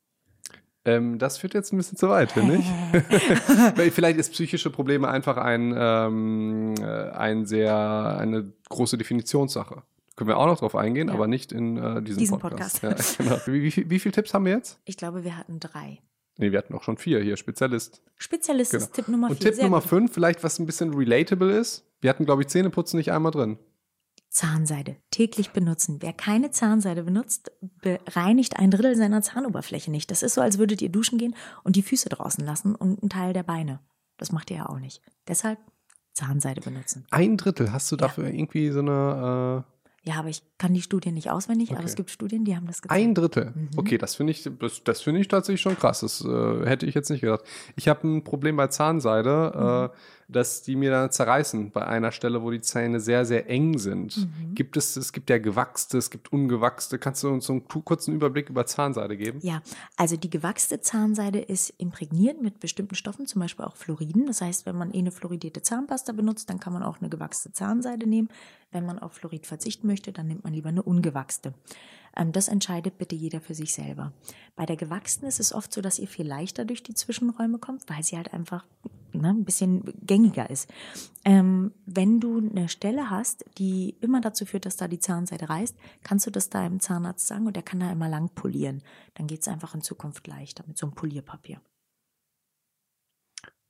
Ähm, 0.84 1.18
das 1.18 1.36
führt 1.38 1.52
jetzt 1.54 1.72
ein 1.72 1.76
bisschen 1.76 1.98
zu 1.98 2.08
weit, 2.08 2.32
finde 2.32 2.56
ich. 2.56 2.64
Vielleicht 3.92 4.18
ist 4.18 4.32
psychische 4.32 4.70
Probleme 4.70 5.08
einfach 5.08 5.36
ein, 5.36 5.74
ähm, 5.76 6.74
äh, 6.80 7.10
ein 7.10 7.44
sehr, 7.44 8.16
eine 8.18 8.52
große 8.70 8.96
Definitionssache. 8.96 9.82
Können 10.16 10.28
wir 10.28 10.38
auch 10.38 10.46
noch 10.46 10.58
drauf 10.58 10.74
eingehen, 10.76 11.08
Ja. 11.08 11.14
aber 11.14 11.26
nicht 11.26 11.52
in 11.52 11.76
äh, 11.76 12.02
diesem 12.02 12.18
Diesen 12.20 12.38
Podcast. 12.38 12.80
Podcast. 12.80 13.18
Ja, 13.18 13.24
genau. 13.24 13.38
wie, 13.46 13.62
wie, 13.76 13.90
wie 13.90 13.98
viele 13.98 14.12
Tipps 14.12 14.32
haben 14.34 14.44
wir 14.46 14.52
jetzt? 14.52 14.78
Ich 14.84 14.96
glaube, 14.96 15.24
wir 15.24 15.36
hatten 15.36 15.60
drei. 15.60 15.98
Nee, 16.40 16.50
wir 16.52 16.58
hatten 16.58 16.74
auch 16.74 16.82
schon 16.82 16.96
vier 16.96 17.20
hier, 17.20 17.36
Spezialist. 17.36 18.02
Spezialist 18.16 18.72
Genau. 18.72 18.84
ist 18.84 18.94
Tipp 18.94 19.08
Nummer 19.08 19.28
Und 19.30 19.36
vier. 19.36 19.46
Tipp 19.46 19.54
Sehr 19.56 19.64
Nummer 19.64 19.80
gut. 19.80 19.88
fünf, 19.90 20.12
vielleicht 20.12 20.42
was 20.42 20.58
ein 20.58 20.66
bisschen 20.66 20.92
relatable 20.94 21.52
ist. 21.56 21.84
Wir 22.00 22.10
hatten, 22.10 22.24
glaube 22.24 22.42
ich, 22.42 22.48
Zähneputzen 22.48 22.96
nicht 22.96 23.12
einmal 23.12 23.30
drin. 23.32 23.58
Zahnseide 24.30 24.96
täglich 25.10 25.50
benutzen. 25.50 25.98
Wer 26.00 26.12
keine 26.12 26.50
Zahnseide 26.52 27.02
benutzt, 27.02 27.50
bereinigt 27.82 28.58
ein 28.58 28.70
Drittel 28.70 28.94
seiner 28.96 29.22
Zahnoberfläche 29.22 29.90
nicht. 29.90 30.10
Das 30.10 30.22
ist 30.22 30.34
so, 30.34 30.40
als 30.40 30.58
würdet 30.58 30.80
ihr 30.82 30.88
duschen 30.88 31.18
gehen 31.18 31.34
und 31.64 31.74
die 31.76 31.82
Füße 31.82 32.08
draußen 32.08 32.44
lassen 32.44 32.74
und 32.76 33.00
einen 33.02 33.10
Teil 33.10 33.32
der 33.32 33.42
Beine. 33.42 33.80
Das 34.18 34.30
macht 34.30 34.50
ihr 34.50 34.58
ja 34.58 34.66
auch 34.68 34.78
nicht. 34.78 35.02
Deshalb 35.26 35.58
Zahnseide 36.12 36.60
benutzen. 36.60 37.06
Ein 37.10 37.36
Drittel. 37.36 37.72
Hast 37.72 37.90
du 37.90 37.96
Ja. 37.96 38.02
dafür 38.02 38.28
irgendwie 38.28 38.70
so 38.70 38.80
eine 38.80 39.64
Ja, 40.02 40.14
aber 40.14 40.28
ich 40.28 40.42
kann 40.56 40.72
die 40.72 40.80
Studien 40.80 41.12
nicht 41.14 41.30
auswendig, 41.30 41.70
aber 41.70 41.80
Okay. 41.80 41.88
es 41.88 41.94
gibt 41.94 42.10
Studien, 42.10 42.44
die 42.44 42.56
haben 42.56 42.66
das 42.66 42.80
gezeigt. 42.80 42.98
ein 43.00 43.14
Drittel? 43.14 43.52
Mhm. 43.54 43.68
Okay, 43.76 43.98
das 43.98 44.14
finde 44.14 44.30
ich, 44.32 44.48
das, 44.58 44.82
das 44.82 45.02
finde 45.02 45.20
ich 45.20 45.28
tatsächlich 45.28 45.60
schon 45.60 45.76
krass. 45.76 46.00
Das 46.00 46.24
äh, 46.24 46.66
hätte 46.66 46.86
ich 46.86 46.94
jetzt 46.94 47.10
nicht 47.10 47.20
gedacht. 47.20 47.42
Ich 47.76 47.86
habe 47.86 48.08
ein 48.08 48.24
Problem 48.24 48.56
bei 48.56 48.68
Zahnseide, 48.68 49.52
Mhm. 49.54 49.94
äh, 49.94 49.96
dass 50.32 50.62
die 50.62 50.76
mir 50.76 50.90
dann 50.90 51.10
zerreißen 51.10 51.70
bei 51.70 51.84
einer 51.86 52.12
Stelle, 52.12 52.42
wo 52.42 52.50
die 52.50 52.60
Zähne 52.60 53.00
sehr, 53.00 53.24
sehr 53.24 53.48
eng 53.48 53.78
sind. 53.78 54.16
Mhm. 54.16 54.54
Gibt 54.54 54.76
es, 54.76 54.96
es 54.96 55.12
gibt 55.12 55.30
ja 55.30 55.38
gewachste, 55.38 55.98
es 55.98 56.10
gibt 56.10 56.32
ungewachste. 56.32 56.98
Kannst 56.98 57.22
du 57.22 57.28
uns 57.28 57.46
so 57.46 57.52
einen 57.52 57.66
ku- 57.66 57.82
kurzen 57.82 58.14
Überblick 58.14 58.48
über 58.50 58.66
Zahnseide 58.66 59.16
geben? 59.16 59.38
Ja, 59.42 59.62
also 59.96 60.16
die 60.16 60.30
gewachste 60.30 60.80
Zahnseide 60.80 61.40
ist 61.40 61.70
imprägniert 61.78 62.40
mit 62.40 62.60
bestimmten 62.60 62.94
Stoffen, 62.94 63.26
zum 63.26 63.40
Beispiel 63.40 63.64
auch 63.64 63.76
Fluoriden. 63.76 64.26
Das 64.26 64.40
heißt, 64.40 64.66
wenn 64.66 64.76
man 64.76 64.92
eh 64.94 64.98
eine 64.98 65.10
fluoridierte 65.10 65.62
Zahnpasta 65.62 66.12
benutzt, 66.12 66.50
dann 66.50 66.60
kann 66.60 66.72
man 66.72 66.82
auch 66.82 67.00
eine 67.00 67.08
gewachste 67.10 67.52
Zahnseide 67.52 68.06
nehmen. 68.08 68.28
Wenn 68.72 68.86
man 68.86 68.98
auf 68.98 69.12
Fluorid 69.14 69.46
verzichten 69.46 69.86
möchte, 69.86 70.12
dann 70.12 70.28
nimmt 70.28 70.44
man 70.44 70.52
lieber 70.52 70.68
eine 70.68 70.82
ungewachste. 70.82 71.54
Ähm, 72.16 72.32
das 72.32 72.48
entscheidet 72.48 72.98
bitte 72.98 73.14
jeder 73.14 73.40
für 73.40 73.54
sich 73.54 73.74
selber. 73.74 74.12
Bei 74.56 74.66
der 74.66 74.76
gewachsenen 74.76 75.28
ist 75.28 75.40
es 75.40 75.52
oft 75.52 75.72
so, 75.72 75.80
dass 75.80 75.98
ihr 75.98 76.08
viel 76.08 76.26
leichter 76.26 76.64
durch 76.64 76.82
die 76.82 76.94
Zwischenräume 76.94 77.58
kommt, 77.58 77.88
weil 77.88 78.02
sie 78.02 78.16
halt 78.16 78.32
einfach 78.32 78.66
ne, 79.12 79.30
ein 79.30 79.44
bisschen 79.44 79.92
gängiger 80.02 80.50
ist. 80.50 80.70
Ähm, 81.24 81.72
wenn 81.86 82.20
du 82.20 82.38
eine 82.38 82.68
Stelle 82.68 83.10
hast, 83.10 83.44
die 83.58 83.96
immer 84.00 84.20
dazu 84.20 84.46
führt, 84.46 84.66
dass 84.66 84.76
da 84.76 84.88
die 84.88 85.00
Zahnseide 85.00 85.48
reißt, 85.48 85.76
kannst 86.02 86.26
du 86.26 86.30
das 86.30 86.50
deinem 86.50 86.80
Zahnarzt 86.80 87.26
sagen 87.26 87.46
und 87.46 87.56
der 87.56 87.62
kann 87.62 87.80
da 87.80 87.90
immer 87.90 88.08
lang 88.08 88.30
polieren. 88.34 88.82
Dann 89.14 89.26
geht 89.26 89.42
es 89.42 89.48
einfach 89.48 89.74
in 89.74 89.82
Zukunft 89.82 90.26
leichter 90.26 90.64
mit 90.66 90.78
so 90.78 90.86
einem 90.86 90.94
Polierpapier. 90.94 91.60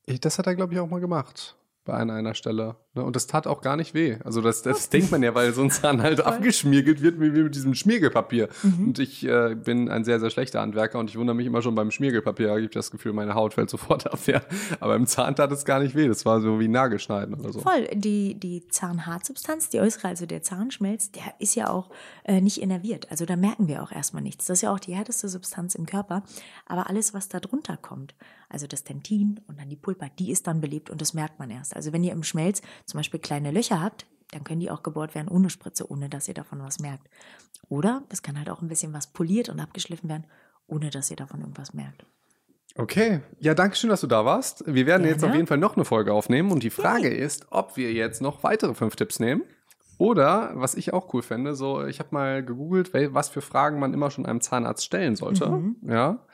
Ich, 0.06 0.20
das 0.20 0.38
hat 0.38 0.46
er, 0.46 0.54
glaube 0.56 0.74
ich, 0.74 0.80
auch 0.80 0.88
mal 0.88 1.00
gemacht. 1.00 1.56
Bei 1.84 1.94
einer, 1.94 2.14
einer 2.14 2.34
Stelle. 2.34 2.76
Ne? 2.94 3.04
Und 3.04 3.14
das 3.14 3.28
tat 3.28 3.46
auch 3.46 3.60
gar 3.60 3.76
nicht 3.76 3.94
weh. 3.94 4.18
Also 4.24 4.40
das, 4.40 4.62
das 4.62 4.88
denkt 4.88 5.12
man 5.12 5.22
ja, 5.22 5.32
weil 5.34 5.52
so 5.54 5.62
ein 5.62 5.70
Zahn 5.70 6.02
halt 6.02 6.20
abgeschmiergelt 6.20 7.00
wird 7.02 7.20
wie 7.20 7.30
mit 7.30 7.54
diesem 7.54 7.74
Schmiergelpapier. 7.74 8.48
Mhm. 8.64 8.88
Und 8.88 8.98
ich 8.98 9.24
äh, 9.24 9.54
bin 9.54 9.88
ein 9.88 10.04
sehr, 10.04 10.18
sehr 10.18 10.30
schlechter 10.30 10.60
Handwerker 10.60 10.98
und 10.98 11.08
ich 11.08 11.16
wundere 11.16 11.36
mich 11.36 11.46
immer 11.46 11.62
schon 11.62 11.76
beim 11.76 11.92
Schmiergelpapier. 11.92 12.46
Da 12.46 12.52
habe 12.52 12.62
ich 12.62 12.70
das 12.70 12.90
Gefühl, 12.90 13.12
meine 13.12 13.34
Haut 13.34 13.54
fällt 13.54 13.70
sofort 13.70 14.12
ab. 14.12 14.18
Ja. 14.26 14.42
Aber 14.80 14.96
im 14.96 15.06
Zahn 15.06 15.36
tat 15.36 15.52
es 15.52 15.64
gar 15.64 15.78
nicht 15.78 15.94
weh. 15.94 16.08
Das 16.08 16.26
war 16.26 16.40
so 16.40 16.58
wie 16.58 16.66
Nagelschneiden 16.66 17.34
oder 17.34 17.52
so. 17.52 17.60
Voll, 17.60 17.86
die, 17.94 18.34
die 18.34 18.66
Zahnhartsubstanz, 18.66 19.68
die 19.68 19.78
äußere, 19.78 20.08
also 20.08 20.26
der 20.26 20.42
Zahnschmelz, 20.42 21.12
der 21.12 21.34
ist 21.38 21.54
ja 21.54 21.70
auch 21.70 21.90
äh, 22.24 22.40
nicht 22.40 22.60
innerviert. 22.60 23.08
Also 23.10 23.24
da 23.24 23.36
merken 23.36 23.68
wir 23.68 23.84
auch 23.84 23.92
erstmal 23.92 24.22
nichts. 24.22 24.46
Das 24.46 24.58
ist 24.58 24.62
ja 24.62 24.72
auch 24.72 24.80
die 24.80 24.94
härteste 24.94 25.28
Substanz 25.28 25.76
im 25.76 25.86
Körper. 25.86 26.24
Aber 26.66 26.90
alles, 26.90 27.14
was 27.14 27.28
da 27.28 27.38
drunter 27.38 27.76
kommt, 27.76 28.16
also 28.50 28.66
das 28.66 28.82
Dentin 28.82 29.40
und 29.46 29.60
dann 29.60 29.68
die 29.68 29.76
Pulpa, 29.76 30.08
die 30.18 30.32
ist 30.32 30.48
dann 30.48 30.60
belebt 30.60 30.90
und 30.90 31.00
das 31.00 31.14
merkt 31.14 31.38
man 31.38 31.50
erst. 31.50 31.76
Also 31.76 31.92
wenn 31.92 32.02
ihr 32.02 32.12
im 32.12 32.24
Schmelz 32.24 32.62
zum 32.86 32.98
Beispiel 32.98 33.20
kleine 33.20 33.50
Löcher 33.50 33.80
habt, 33.80 34.06
dann 34.32 34.44
können 34.44 34.60
die 34.60 34.70
auch 34.70 34.82
gebohrt 34.82 35.14
werden 35.14 35.28
ohne 35.28 35.50
Spritze, 35.50 35.90
ohne 35.90 36.08
dass 36.08 36.28
ihr 36.28 36.34
davon 36.34 36.62
was 36.62 36.78
merkt. 36.78 37.08
Oder 37.68 38.02
es 38.10 38.22
kann 38.22 38.38
halt 38.38 38.50
auch 38.50 38.62
ein 38.62 38.68
bisschen 38.68 38.92
was 38.92 39.08
poliert 39.08 39.48
und 39.48 39.60
abgeschliffen 39.60 40.08
werden, 40.08 40.26
ohne 40.66 40.90
dass 40.90 41.10
ihr 41.10 41.16
davon 41.16 41.40
irgendwas 41.40 41.74
merkt. 41.74 42.04
Okay, 42.76 43.20
ja, 43.40 43.54
danke 43.54 43.76
schön, 43.76 43.90
dass 43.90 44.00
du 44.00 44.06
da 44.06 44.24
warst. 44.24 44.64
Wir 44.66 44.86
werden 44.86 45.04
jetzt 45.04 45.20
Gerne. 45.20 45.32
auf 45.32 45.36
jeden 45.36 45.46
Fall 45.48 45.58
noch 45.58 45.76
eine 45.76 45.84
Folge 45.84 46.12
aufnehmen 46.12 46.52
und 46.52 46.62
die 46.62 46.70
Frage 46.70 47.08
ist, 47.08 47.46
ob 47.50 47.76
wir 47.76 47.92
jetzt 47.92 48.22
noch 48.22 48.42
weitere 48.44 48.74
fünf 48.74 48.94
Tipps 48.96 49.18
nehmen. 49.18 49.42
Oder, 49.98 50.52
was 50.54 50.76
ich 50.76 50.94
auch 50.94 51.12
cool 51.12 51.22
fände, 51.22 51.54
so, 51.54 51.84
ich 51.84 51.98
habe 51.98 52.08
mal 52.12 52.44
gegoogelt, 52.44 52.92
was 53.12 53.28
für 53.28 53.42
Fragen 53.42 53.78
man 53.78 53.92
immer 53.92 54.10
schon 54.10 54.24
einem 54.24 54.40
Zahnarzt 54.40 54.84
stellen 54.84 55.14
sollte. 55.14 55.50
Mhm. 55.50 55.76
Ja. 55.82 56.24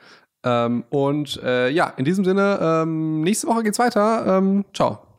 Ähm, 0.43 0.85
und 0.89 1.41
äh, 1.43 1.69
ja, 1.69 1.89
in 1.97 2.05
diesem 2.05 2.23
Sinne, 2.23 2.59
ähm, 2.61 3.21
nächste 3.21 3.47
Woche 3.47 3.63
geht's 3.63 3.79
weiter. 3.79 4.37
Ähm, 4.37 4.63
ciao. 4.73 5.07